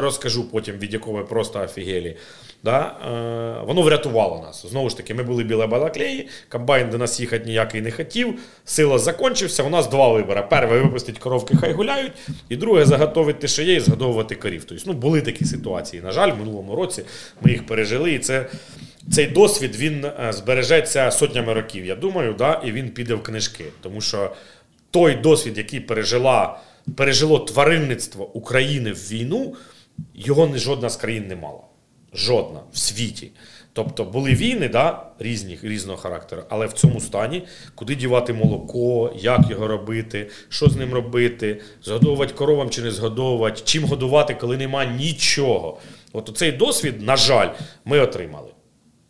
[0.01, 2.17] розкажу потім, від якого ми просто офігелі.
[2.63, 2.95] Да?
[3.61, 4.65] Е, воно врятувало нас.
[4.69, 8.99] Знову ж таки, ми були біля Балаклеї, комбайн до нас їхати ніякий не хотів, сила
[8.99, 9.63] закінчився.
[9.63, 10.47] У нас два вибори.
[10.49, 12.11] Перше випустити коровки, хай гуляють,
[12.49, 14.63] і друге заготовити те, що є, і згодовувати корів.
[14.63, 16.01] Тобто, ну, були такі ситуації.
[16.01, 17.03] На жаль, в минулому році
[17.41, 18.45] ми їх пережили, і це.
[19.11, 23.65] Цей досвід він е, збережеться сотнями років, я думаю, да, і він піде в книжки.
[23.81, 24.31] Тому що
[24.91, 26.59] той досвід, який пережила,
[26.95, 29.55] пережило тваринництво України в війну,
[30.15, 31.68] його жодна з країн не мала.
[32.13, 33.31] Жодна в світі.
[33.73, 37.43] Тобто були війни да, різні, різного характеру, але в цьому стані,
[37.75, 43.61] куди дівати молоко, як його робити, що з ним робити, згодовувати коровам чи не згодовувати,
[43.65, 45.77] чим годувати, коли нема нічого.
[46.13, 47.49] От цей досвід, на жаль,
[47.85, 48.49] ми отримали.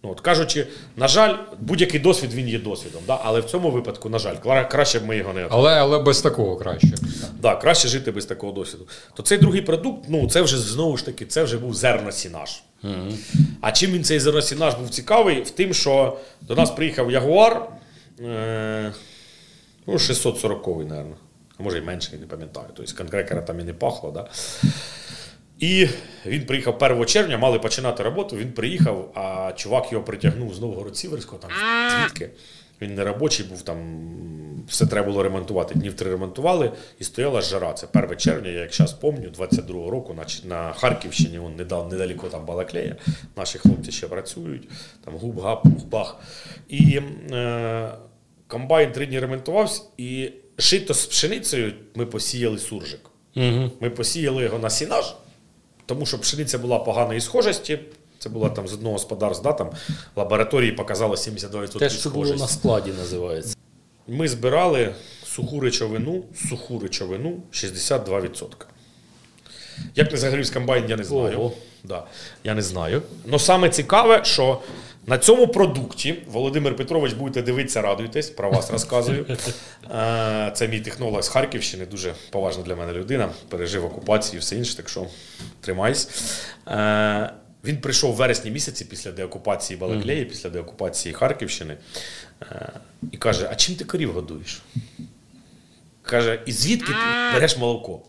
[0.03, 3.19] Ну, от кажучи, на жаль, будь-який досвід він є досвідом, да?
[3.23, 4.35] але в цьому випадку, на жаль,
[4.69, 5.69] краще б ми його не отримали.
[5.69, 6.95] Але, але без такого краще.
[7.41, 8.87] Да, краще жити без такого досвіду.
[9.13, 12.61] То цей другий продукт, ну це вже знову ж таки, це вже був зерносінаж.
[13.61, 15.41] А чим він цей зерносінаж був цікавий?
[15.41, 17.69] В тим, що до нас приїхав Ягуар,
[18.25, 18.93] Е,
[19.87, 20.91] ну, 640 мабуть.
[21.59, 22.67] А може і менше, я не пам'ятаю.
[22.73, 24.11] Тобто конкрекера там і не пахло.
[24.11, 24.29] Да?
[25.59, 25.87] І
[26.25, 28.35] він приїхав 1 червня, мали починати роботу.
[28.35, 31.51] Він приїхав, а чувак його притягнув з Новгород Сіверського, там
[32.01, 32.29] звідки.
[32.81, 33.77] Він не робочий був, там
[34.69, 35.75] все треба було ремонтувати.
[35.75, 37.73] Днів три ремонтували і стояла жара.
[37.73, 42.45] Це 1 червня, я як зараз пам'ятаю, 22-го року на, на Харківщині, недав, недалеко там
[42.45, 42.95] Балаклея.
[43.35, 44.67] Наші хлопці ще працюють,
[45.05, 46.19] там губ, гап, бах.
[46.67, 47.01] І
[47.31, 47.91] е,
[48.47, 53.01] комбайн три дні ремонтувався, і жито з пшеницею ми посіяли суржик.
[53.35, 53.71] Угу.
[53.79, 55.15] Ми посіяли його на сінаж,
[55.85, 57.79] тому що пшениця була поганої схожості.
[58.19, 59.69] Це була там з одного господарства, да, там
[60.15, 63.55] лабораторії показало 72% Те, що було на складі, називається.
[64.07, 64.95] Ми збирали
[65.25, 68.45] суху речовину, суху речовину 62%.
[69.95, 71.39] Як не загорівся комбайн, я не знаю.
[71.39, 71.51] Ого.
[71.83, 72.03] Да,
[72.43, 73.01] я не знаю.
[73.25, 74.61] Но саме цікаве, що
[75.07, 79.25] на цьому продукті Володимир Петрович, будете дивитися, радуйтесь, про вас розказую.
[79.95, 83.29] Е, Це мій технолог з Харківщини, дуже поважна для мене людина.
[83.49, 85.05] Пережив окупацію і все інше, так що
[85.61, 86.07] тримайся.
[87.63, 91.77] Він прийшов в вересні місяці після деокупації Балаклеї, після деокупації Харківщини,
[92.41, 92.71] е,
[93.11, 94.61] і каже: А чим ти корів годуєш?
[96.01, 98.01] Каже, і звідки ти береш молоко?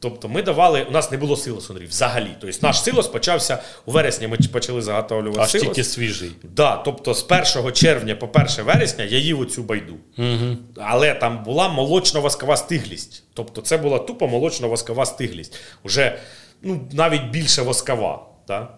[0.00, 2.30] Тобто ми давали, у нас не було силосу Андрій, взагалі.
[2.40, 5.66] Тобто наш силос почався у вересні, ми почали заготовлювати Аж силос.
[5.66, 6.30] тільки свіжий.
[6.42, 7.26] Да, тобто з
[7.56, 9.96] 1 червня по 1 вересня я їв оцю байду.
[10.18, 10.56] Угу.
[10.76, 13.22] Але там була молочно-воскова стиглість.
[13.34, 15.56] Тобто це була тупо молочно-воскова стиглість.
[15.82, 16.18] Уже
[16.62, 18.29] ну, навіть більше воскова.
[18.50, 18.68] Да?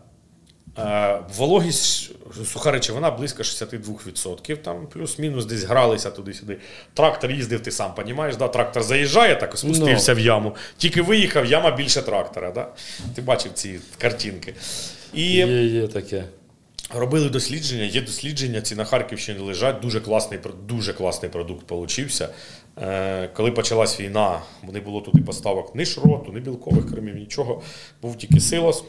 [0.79, 2.11] Е, вологість
[2.45, 6.59] суха речовина близько 62%, там плюс-мінус десь гралися туди-сюди.
[6.95, 8.49] Трактор їздив, ти сам розумієш, да?
[8.49, 10.55] трактор заїжджає, так спустився в яму.
[10.77, 12.51] Тільки виїхав, яма більше трактора.
[12.51, 12.69] Да?
[13.15, 14.55] Ти бачив ці картинки.
[15.15, 16.25] І Є, є таке.
[16.95, 19.81] Робили дослідження, є дослідження, ці на Харківщині лежать.
[19.81, 22.29] Дуже класний, дуже класний продукт получився.
[22.79, 24.41] Е, коли почалась війна,
[24.73, 27.63] не було туди поставок ні шроту, ні білкових кормів, нічого.
[28.03, 28.85] Був тільки силос.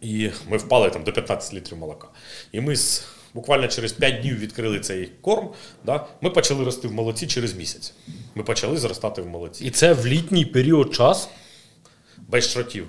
[0.00, 2.08] І ми впали там до 15 літрів молока.
[2.52, 5.48] І ми з, буквально через 5 днів відкрили цей корм.
[5.84, 6.06] Да?
[6.20, 7.94] Ми почали рости в молоці через місяць.
[8.34, 9.64] Ми почали зростати в молоці.
[9.64, 11.28] І це в літній період часу.
[12.28, 12.86] Без шротів.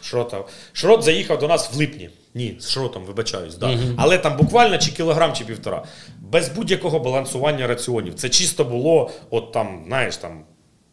[0.00, 0.44] Шрота.
[0.72, 2.10] Шрот заїхав до нас в липні.
[2.34, 3.56] Ні, з шротом, вибачаюсь.
[3.56, 3.78] Да.
[3.96, 5.84] Але там буквально чи кілограм, чи півтора.
[6.20, 8.14] Без будь-якого балансування раціонів.
[8.14, 10.44] Це чисто було, от там, знаєш, там.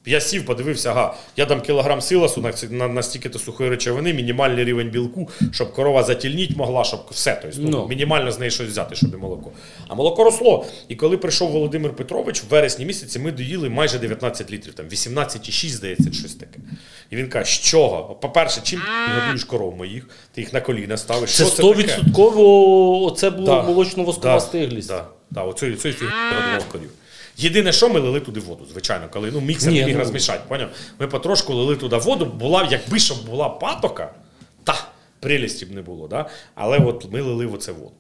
[0.05, 4.65] Я сів, подивився, ага, я дам кілограм силосу на, на, на стільки-то сухої речовини, мінімальний
[4.65, 7.39] рівень білку, щоб корова затільніть могла, щоб все.
[7.41, 7.87] Тобто, ну, Ну.
[7.87, 9.51] мінімально з неї щось взяти, щоб і молоко.
[9.87, 10.65] А молоко росло.
[10.87, 15.69] І коли прийшов Володимир Петрович, в вересні місяці ми доїли майже 19 літрів, там 18,6,
[15.69, 16.59] здається, щось таке.
[17.09, 18.17] І він каже, з чого?
[18.21, 20.09] По-перше, чим ти годуєш коров моїх?
[20.33, 21.35] Ти їх на коліна ставиш.
[21.35, 21.99] Це Що таке?
[22.13, 23.67] 100% оце була Да.
[23.71, 24.87] молочно-воскова Да, стиглість.
[24.87, 25.89] Да, да, оцю, оцю.
[27.43, 30.69] Єдине, що ми лили туди воду, звичайно, коли ну, міксер не міг ну- розмішати, поняв?
[30.99, 34.13] Ми потрошку лили туди воду, була, якби щоб була патока,
[34.63, 34.87] та
[35.19, 36.29] прелісті б не було, да?
[36.55, 37.91] але от ми лили в оце воду.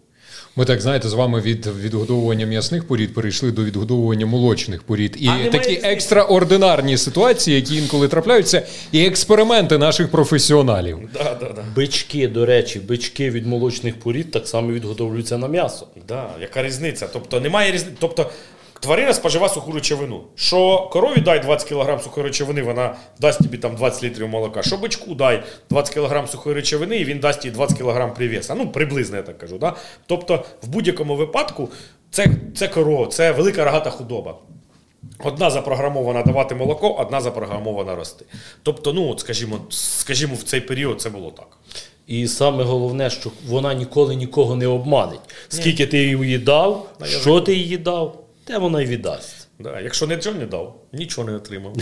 [0.55, 5.17] Ми так знаєте, з вами від відгодовування м'ясних порід перейшли до відгодовування молочних порід.
[5.19, 10.99] І А такі екстраординарні ситуації, які інколи трапляються, і експерименти наших професіоналів.
[11.13, 11.65] Да, да, да.
[11.75, 15.87] Бички, до речі, бички від молочних порід так само відгодовлюються на м'ясо.
[16.07, 17.07] Да, яка різниця?
[17.13, 17.95] Тобто немає різниці.
[17.99, 18.29] Тобто
[18.81, 20.21] тварина споживає суху речовину.
[20.35, 24.63] Що корові дай 20 кг сухої речовини, вона дасть тобі там 20 літрів молока.
[24.63, 28.55] Що бичку дай 20 кг сухої речовини, і він дасть їй 20 кг привіса.
[28.55, 29.57] Ну, приблизно я так кажу.
[29.57, 29.75] Да?
[30.05, 31.69] Тобто, в будь-якому випадку
[32.11, 34.35] це, це корова, це велика рогата худоба.
[35.23, 38.25] Одна запрограмована давати молоко, одна запрограмована рости.
[38.63, 41.57] Тобто, ну, от, скажімо, скажімо, в цей період це було так.
[42.07, 45.19] І саме головне, що вона ніколи нікого не обманить.
[45.49, 48.20] Скільки ти її дав, що ти її дав,
[48.51, 49.47] те вона й віддасть.
[49.59, 51.75] Да, якщо не Джон не дав, нічого не отримав.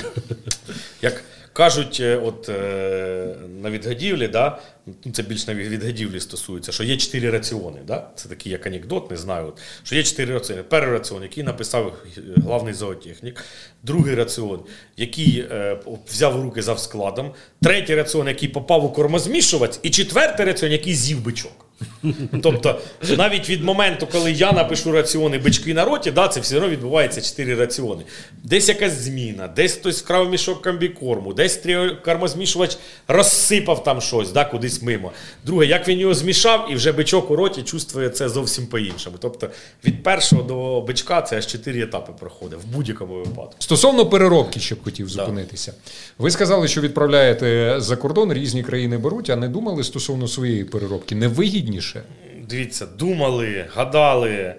[1.01, 4.59] Як кажуть, е, от е, на відгодівлі, да,
[5.05, 7.79] ну, це більш на відгодівлі стосується, що є чотири раціони.
[7.87, 8.09] Да?
[8.15, 9.47] Це такий як анекдот, не знаю.
[9.47, 10.63] От, що є чотири раціони.
[10.63, 13.45] Перший раціон, який написав е, главний зоотехнік,
[13.83, 14.59] другий раціон,
[14.97, 20.45] який е, взяв у руки за складом, третій раціон, який попав у кормозмішувач, і четвертий
[20.45, 21.68] раціон, який з'їв бичок.
[22.43, 22.81] Тобто,
[23.17, 27.21] навіть від моменту, коли я напишу раціони бички на роті, да, це все одно відбувається
[27.21, 28.03] 4 раціони.
[28.43, 31.59] Десь якась зміна, десь хтось вкрав мішок комбікорму, десь
[32.05, 32.77] кормозмішувач
[33.07, 35.11] розсипав там щось, да, кудись мимо.
[35.45, 39.17] Друге, як він його змішав, і вже бичок у роті чувствує це зовсім по-іншому.
[39.19, 39.49] Тобто
[39.85, 43.55] від першого до бичка це аж 4 етапи проходить в будь-якому випадку.
[43.59, 45.73] Стосовно переробки, ще б хотів зупинитися.
[46.17, 51.15] Ви сказали, що відправляєте за кордон, різні країни беруть, а не думали стосовно своєї переробки.
[51.15, 51.27] Не
[51.69, 52.03] вигідніше?
[52.49, 54.55] Дивіться, думали, гадали.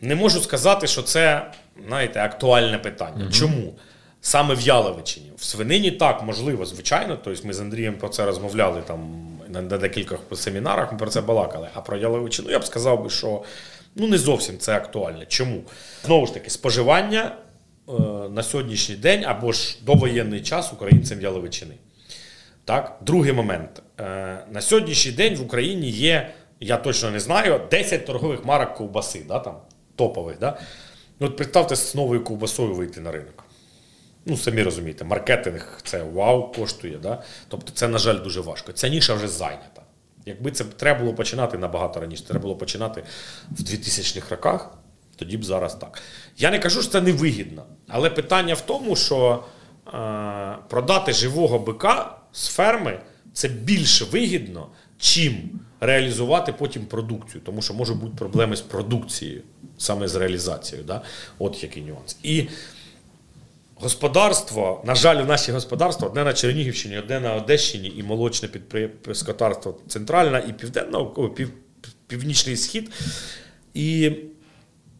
[0.00, 1.50] не можу сказати, що це,
[1.86, 3.30] знаєте, актуальне питання.
[3.32, 3.74] Чому?
[4.20, 5.32] Саме в Яловичині.
[5.36, 7.18] В свинині так, можливо, звичайно.
[7.24, 11.20] Тобто ми з Андрієм про це розмовляли там на, на декількох семінарах, ми про це
[11.20, 11.68] балакали.
[11.74, 13.42] А про Яловичину я б сказав би, що
[13.94, 15.26] ну не зовсім це актуальне.
[15.28, 15.62] Чому?
[16.04, 17.36] Знову ж таки, споживання
[17.88, 17.92] е,
[18.30, 21.74] на сьогоднішній день або ж довоєнний час українцям Яловичини.
[22.64, 22.98] Так?
[23.02, 23.82] Другий момент.
[24.00, 29.24] Е, на сьогоднішній день в Україні є, я точно не знаю, 10 торгових марок ковбаси,
[29.28, 29.56] да, там,
[29.96, 30.38] топових.
[30.38, 30.58] Да?
[31.20, 33.44] Ну, От представте з новою ковбасою вийти на ринок.
[34.26, 36.98] Ну, самі розумієте, маркетинг це вау коштує.
[36.98, 37.22] Да?
[37.48, 38.72] Тобто це, на жаль, дуже важко.
[38.72, 39.82] Ця ніша вже зайнята.
[40.26, 43.04] Якби це треба було починати набагато раніше, треба було починати
[43.50, 44.78] в 2000-х роках,
[45.16, 46.02] тоді б зараз так.
[46.36, 49.44] Я не кажу, що це невигідно, але питання в тому, що
[49.94, 53.00] е, продати живого бика з ферми
[53.34, 54.68] це більш вигідно,
[54.98, 59.42] чим реалізувати потім продукцію, тому що можуть бути проблеми з продукцією,
[59.78, 60.86] саме з реалізацією.
[60.86, 61.02] Да?
[61.38, 62.16] От який нюанс.
[62.22, 62.48] І
[63.76, 69.78] Господарство, на жаль, у наші господарства одне на Чернігівщині, одне на Одещині і молочне підприємство
[69.88, 71.50] центральна і південна, о, пів,
[72.06, 72.90] північний схід.
[73.74, 74.12] І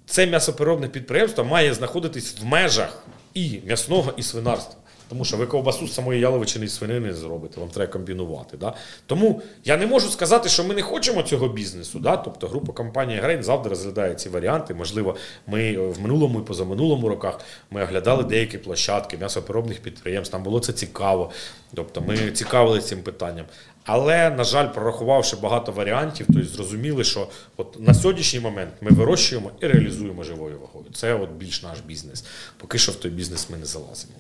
[0.07, 4.81] це м'ясопереробне підприємство має знаходитись в межах і м'ясного, і свинарства.
[5.09, 8.57] Тому що ви ковбасу з самої яловичини і свинини зробите, вам треба комбінувати.
[8.57, 8.75] Да?
[9.07, 11.99] Тому я не можу сказати, що ми не хочемо цього бізнесу.
[11.99, 12.17] Да?
[12.17, 14.75] Тобто група компанії Грейн завжди розглядає ці варіанти.
[14.75, 17.41] Можливо, ми в минулому і позаминулому роках
[17.71, 20.33] ми оглядали деякі площадки м'ясопереробних підприємств.
[20.33, 21.31] Там було це цікаво.
[21.75, 23.47] Тобто ми цікавилися цим питанням.
[23.85, 29.51] Але, на жаль, прорахувавши багато варіантів, тобто зрозуміли, що от на сьогоднішній момент ми вирощуємо
[29.61, 30.87] і реалізуємо живою вагою.
[30.95, 32.25] Це от більш наш бізнес.
[32.57, 34.13] Поки що в той бізнес ми не залазимо.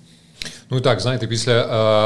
[0.70, 1.60] Ну так, знаєте, після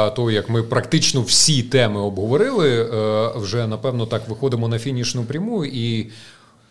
[0.09, 5.25] е, того, як ми практично всі теми обговорили, е, вже напевно так виходимо на фінішну
[5.25, 6.07] пряму і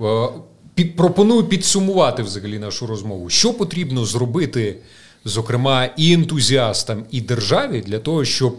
[0.01, 0.27] е,
[0.75, 3.29] під, пропоную підсумувати взагалі нашу розмову.
[3.29, 4.75] Що потрібно зробити,
[5.25, 8.55] зокрема, і ентузіастам, і державі для того, щоб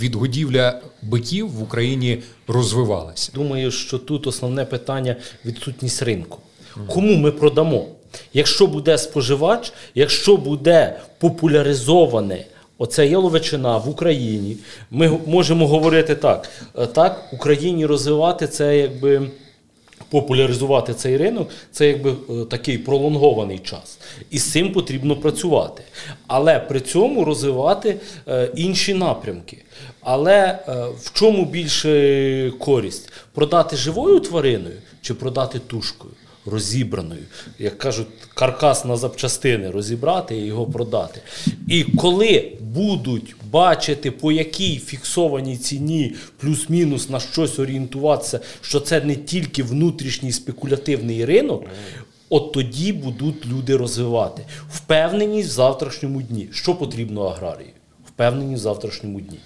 [0.00, 3.32] відгодівля биків в Україні розвивалася?
[3.34, 6.38] Думаю, що тут основне питання відсутність ринку.
[6.86, 7.86] Кому ми продамо?
[8.32, 12.44] Якщо буде споживач, якщо буде популяризоване
[12.78, 14.56] оця яловичина в Україні,
[14.90, 16.48] ми можемо говорити так:
[16.78, 19.30] е, так, Україні розвивати це якби.
[20.08, 23.98] Популяризувати цей ринок це якби е, такий пролонгований час,
[24.30, 25.82] і з цим потрібно працювати,
[26.26, 27.96] але при цьому розвивати
[28.28, 29.58] е, інші напрямки.
[30.00, 30.58] Але
[31.00, 33.12] в чому більше користь?
[33.32, 36.13] Продати живою твариною чи продати тушкою?
[36.46, 37.22] Розібраною,
[37.58, 41.20] як кажуть, каркас на запчастини розібрати і його продати.
[41.68, 49.16] І коли будуть бачити, по якій фіксованій ціні, плюс-мінус на щось орієнтуватися, що це не
[49.16, 51.64] тільки внутрішній спекулятивний ринок.
[52.28, 56.48] От тоді будуть люди розвивати впевненість в завтрашньому дні.
[56.52, 57.70] Що потрібно аграрії?
[58.06, 59.38] Впевненість в завтрашньому дні.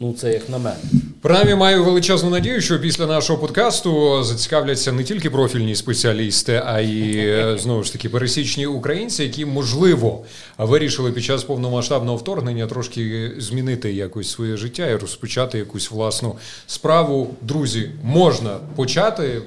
[0.00, 0.76] Ну, це як на мене.
[1.20, 7.18] Принаймні, маю величезну надію, що після нашого подкасту зацікавляться не тільки профільні спеціалісти, а й
[7.18, 10.24] е, знову ж таки пересічні українці, які можливо
[10.58, 16.36] вирішили під час повномасштабного вторгнення трошки змінити якось своє життя і розпочати якусь власну
[16.66, 17.34] справу.
[17.42, 19.40] Друзі, можна почати е,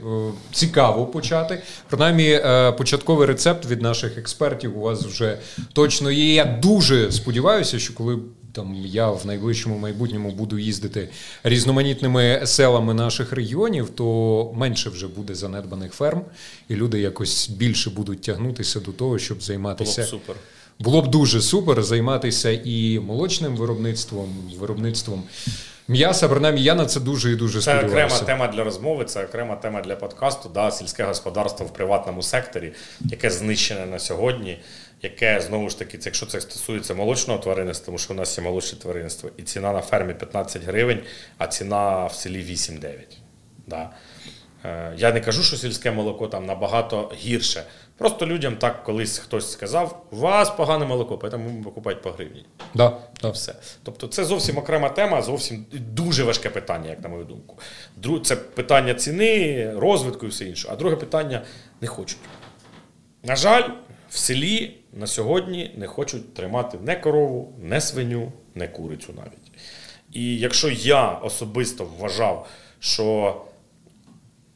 [0.54, 1.62] цікаво почати.
[1.90, 5.38] Принаймні, е, початковий рецепт від наших експертів у вас вже
[5.74, 6.34] точно є.
[6.34, 8.20] Я дуже сподіваюся, що коли
[8.54, 11.10] там я в найближчому майбутньому буду їздити
[11.44, 16.22] різноманітними селами наших регіонів, то менше вже буде занедбаних ферм,
[16.70, 20.02] і люди якось більше будуть тягнутися до того, щоб займатися.
[20.02, 20.36] Було б супер.
[20.80, 24.30] Було б дуже супер займатися і молочним виробництвом,
[24.60, 25.24] виробництвом
[25.92, 26.30] м'яса.
[26.30, 27.96] Принаймні, я на це дуже і дуже сподіваюся.
[27.96, 30.50] Це окрема тема для розмови, це окрема тема для подкасту.
[30.54, 34.60] Да, Сільське господарство в приватному секторі, яке знищене на сьогодні
[35.02, 38.80] яке знову ж таки, якщо це стосується молочного тваринництва, тому що у нас є молочне
[38.80, 41.00] тваринництво, і ціна на фермі 15 гривень,
[41.38, 42.92] а ціна в селі 8-9.
[43.68, 43.90] Да.
[44.66, 47.64] Е, я не кажу, що сільське молоко там набагато гірше.
[48.02, 52.46] Просто людям так колись хтось сказав, у вас погане молоко, тому ми покупають по гривні.
[52.74, 53.30] Да, да.
[53.30, 53.56] Все.
[53.84, 57.58] Тобто це зовсім окрема тема, зовсім дуже важке питання, як на мою думку.
[58.24, 60.68] Це питання ціни, розвитку і все інше.
[60.72, 61.42] А друге питання
[61.82, 62.18] не хочуть.
[63.24, 63.70] На жаль,
[64.10, 69.52] в селі на сьогодні не хочуть тримати не корову, не свиню, не курицю навіть.
[70.12, 72.48] І якщо я особисто вважав,
[72.80, 73.36] що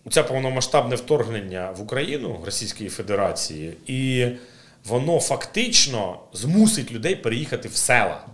[0.09, 4.27] це повномасштабне вторгнення в Україну Російської Федерації, і
[4.85, 8.25] воно фактично змусить людей переїхати в села.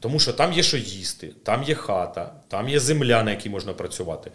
[0.00, 3.72] Тому що там є що їсти, там є хата, там є земля, на якій можна
[3.72, 4.30] працювати.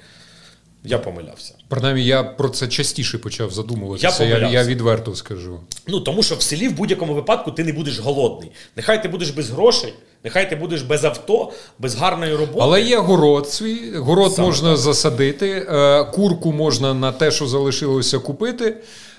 [0.83, 1.55] Я помилявся.
[1.67, 4.23] Принаймні, я про це частіше почав задумуватися.
[4.23, 5.59] Я Я, я, відверто скажу.
[5.87, 8.51] Ну тому що в селі в будь-якому випадку ти не будеш голодний.
[8.75, 9.93] Нехай ти будеш без грошей,
[10.23, 12.59] нехай ти будеш без авто, без гарної роботи.
[12.61, 18.19] Але є город свій, город Саме можна засадити, е, курку можна на те, що залишилося
[18.19, 18.77] купити.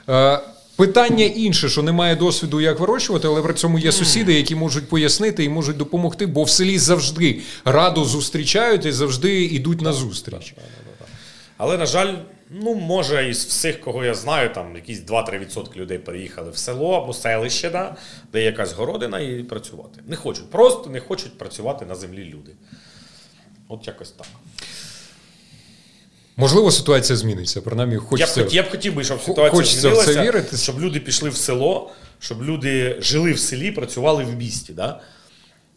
[0.08, 0.40] Е,
[0.76, 5.44] Питання інше, що немає досвіду, як вирощувати, але при цьому є сусіди, які можуть пояснити
[5.44, 10.54] і можуть допомогти, бо в селі завжди радо зустрічають і завжди йдуть на зустріч.
[11.56, 12.14] Але, на жаль,
[12.52, 17.12] ну може із всіх, кого я знаю, там якісь 2-3% людей переїхали в село або
[17.12, 17.96] селище, да,
[18.32, 20.00] де є якась городина і працювати.
[20.06, 22.52] Не хочуть, просто не хочуть працювати на землі люди.
[23.68, 24.26] От якось так.
[26.36, 27.62] Можливо, ситуація зміниться.
[27.62, 28.46] Принаймні, Я б, хочеться.
[28.50, 30.56] я б хотів би, щоб ситуація хочеться в це змінилася, вірити.
[30.56, 34.72] щоб люди пішли в село, щоб люди жили в селі, працювали в місті.
[34.72, 35.00] Да?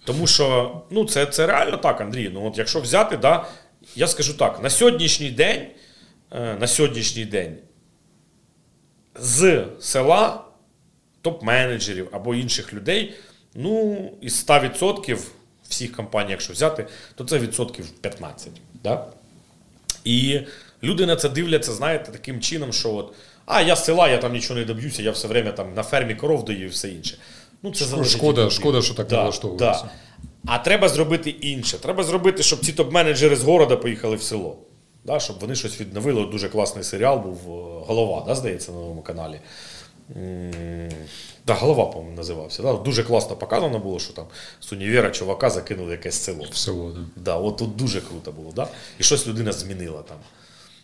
[0.06, 2.32] Тому що ну, це, це реально так, Андрій.
[2.34, 3.46] Ну, от якщо взяти, да,
[3.96, 5.68] я скажу так: на сьогоднішній день,
[6.68, 7.58] сьогоднішній день
[9.20, 10.44] з села
[11.24, 13.14] топ-менеджерів або інших людей,
[13.56, 15.20] ну, із 100%
[15.70, 18.52] всіх компаній, якщо взяти, то це відсотків 15.
[18.84, 19.08] Да?
[20.04, 20.40] І
[20.84, 23.14] люди на це дивляться, знаєте, таким чином, що от,
[23.46, 26.16] а я з села, я там нічого не доб'юся, я все время там на фермі
[26.16, 27.18] коров даю і все інше.
[27.64, 29.90] Ну, це від шкода- шкода, що так налаштовується.
[30.46, 31.78] А треба зробити інше.
[31.78, 34.58] Треба зробити, щоб ці топ-менеджери з города поїхали в село.
[35.06, 36.26] Да, щоб вони щось відновили.
[36.26, 39.40] Дуже класний серіал був е, Голова, да, здається, на новому каналі.
[41.46, 42.64] Да, голова, по-моєму, називався.
[42.64, 42.74] Да?
[42.74, 44.26] Дуже класно показано було, що там
[44.60, 46.46] з універа чувака закинули якесь село.
[46.52, 47.02] В село, да.
[47.16, 48.68] Да, от тут дуже круто було, да?
[49.00, 50.18] І щось людина змінила там.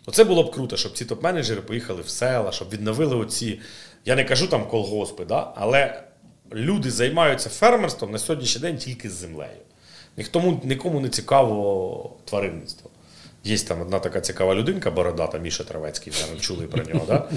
[0.06, 3.60] Оце було б круто, щоб ці топ-менеджери поїхали в села, щоб відновили оці.
[4.04, 5.52] Я не кажу там колгоспи, да?
[5.56, 6.04] але
[6.52, 9.60] люди займаються фермерством на сьогоднішній день тільки з землею.
[10.16, 12.90] Ніхто, нікому не цікаво тваринництво.
[13.44, 17.28] Є там одна така цікава людинка, бородата Міша Травецький, наверное, чули про нього, да?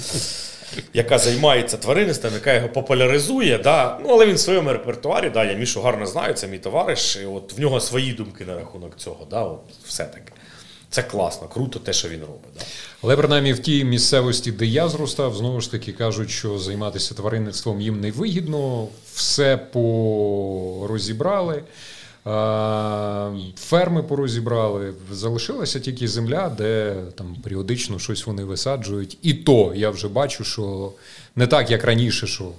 [0.93, 3.57] яка займається тваринництвом, яка його популяризує.
[3.57, 3.99] Да?
[4.03, 7.25] Ну, але він в своєму репертуарі, да, я Мішу гарно знаю, це мій товариш, і
[7.25, 9.27] от в нього свої думки на рахунок цього.
[9.29, 9.41] Да?
[9.41, 10.31] От все-таки.
[10.89, 12.53] Це класно, круто те, що він робить.
[12.59, 12.65] Да?
[13.03, 17.81] Але принаймні в тій місцевості, де я зростав, знову ж таки кажуть, що займатися тваринництвом
[17.81, 21.63] їм не вигідно, все порозібрали.
[23.55, 29.17] Ферми порозібрали, залишилася тільки земля, де там періодично щось вони висаджують.
[29.21, 30.91] І то я вже бачу, що
[31.35, 32.51] не так, як раніше, що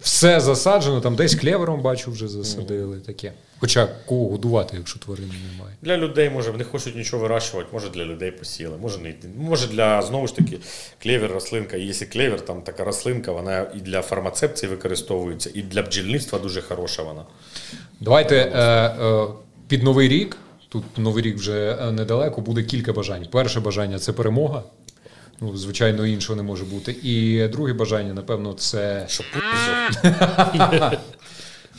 [0.00, 3.32] все засаджено, там десь клевером бачу, вже засадили таке.
[3.58, 5.76] Хоча кого годувати, якщо тварин немає.
[5.82, 10.02] Для людей, може, не хочуть нічого вирощувати, може для людей посіяли, може не може для
[10.02, 10.58] знову ж таки
[11.02, 11.76] клевер, рослинка.
[11.76, 16.62] І якщо клевер, там така рослинка, вона і для фармації використовується, і для бджільництва дуже
[16.62, 17.24] хороша вона.
[18.00, 19.26] Давайте е, е,
[19.68, 20.36] під новий рік.
[20.68, 23.26] Тут новий рік вже е, недалеко, буде кілька бажань.
[23.32, 24.62] Перше бажання це перемога.
[25.40, 26.96] Ну, звичайно, іншого не може бути.
[27.02, 29.06] І друге бажання, напевно, це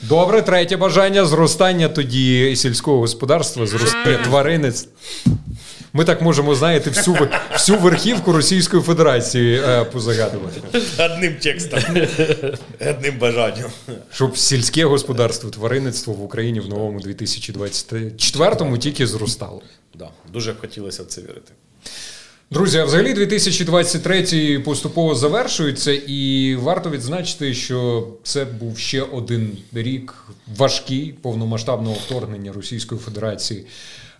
[0.03, 0.41] добре.
[0.41, 4.88] Третє бажання зростання тоді сільського господарства, зростання тваринництва.
[5.93, 7.18] Ми так можемо, знаєте, всю,
[7.53, 10.62] всю верхівку Російської Федерації е, позагадувати.
[10.99, 11.80] одним текстом,
[12.89, 13.70] одним бажанням.
[14.14, 19.62] Щоб сільське господарство, тваринництво в Україні в новому 2024-му тільки зростало.
[19.95, 21.51] Да, дуже б хотілося в це вірити.
[22.52, 30.26] Друзі, а взагалі 2023 поступово завершується, і варто відзначити, що це був ще один рік
[30.58, 33.66] важкий повномасштабного вторгнення Російської Федерації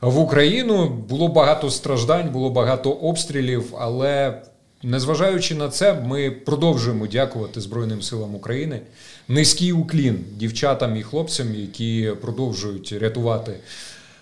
[0.02, 0.90] в Україну.
[1.10, 4.42] Було багато страждань, було багато обстрілів, але
[4.84, 8.82] незважаючи на це, ми продовжуємо дякувати Збройним силам України.
[9.28, 13.54] Низький уклін дівчатам і хлопцям, які продовжують рятувати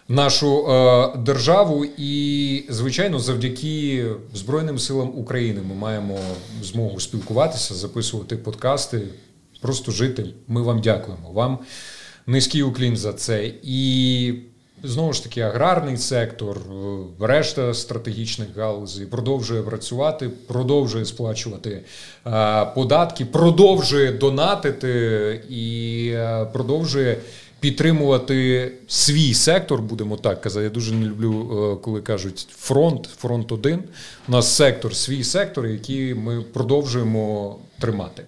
[0.10, 1.86] нашу е, державу.
[1.98, 6.20] І, звичайно, завдяки Збройним силам України ми маємо
[6.62, 9.02] змогу спілкуватися, записувати подкасти,
[9.62, 10.26] просто жити.
[10.48, 11.32] Ми вам дякуємо.
[11.32, 11.60] Вам
[12.28, 13.52] низький уклін за це.
[13.64, 14.34] І
[14.84, 21.82] знову ж таки, аграрний сектор, е, решта стратегічних галузей продовжує працювати, продовжує сплачувати
[22.28, 27.18] е, податки, продовжує донатити і е, продовжує
[27.60, 30.64] підтримувати свій сектор, будемо так казати.
[30.64, 31.32] Я дуже не люблю,
[31.74, 33.80] е, коли кажуть фронт, фронт один.
[34.28, 38.24] У нас сектор, свій сектор, який ми продовжуємо тримати.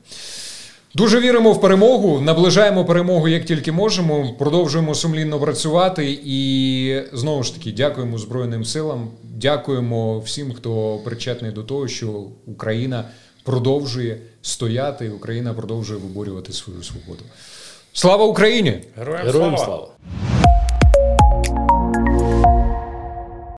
[0.95, 4.33] Дуже віримо в перемогу, наближаємо перемогу як тільки можемо.
[4.39, 9.07] Продовжуємо сумлінно працювати і знову ж таки дякуємо Збройним силам.
[9.23, 13.05] Дякуємо всім, хто причетний до того, що Україна
[13.43, 17.23] продовжує стояти, Україна продовжує виборювати свою свободу.
[17.93, 18.81] Слава Україні!
[18.97, 19.87] Героям героям слава!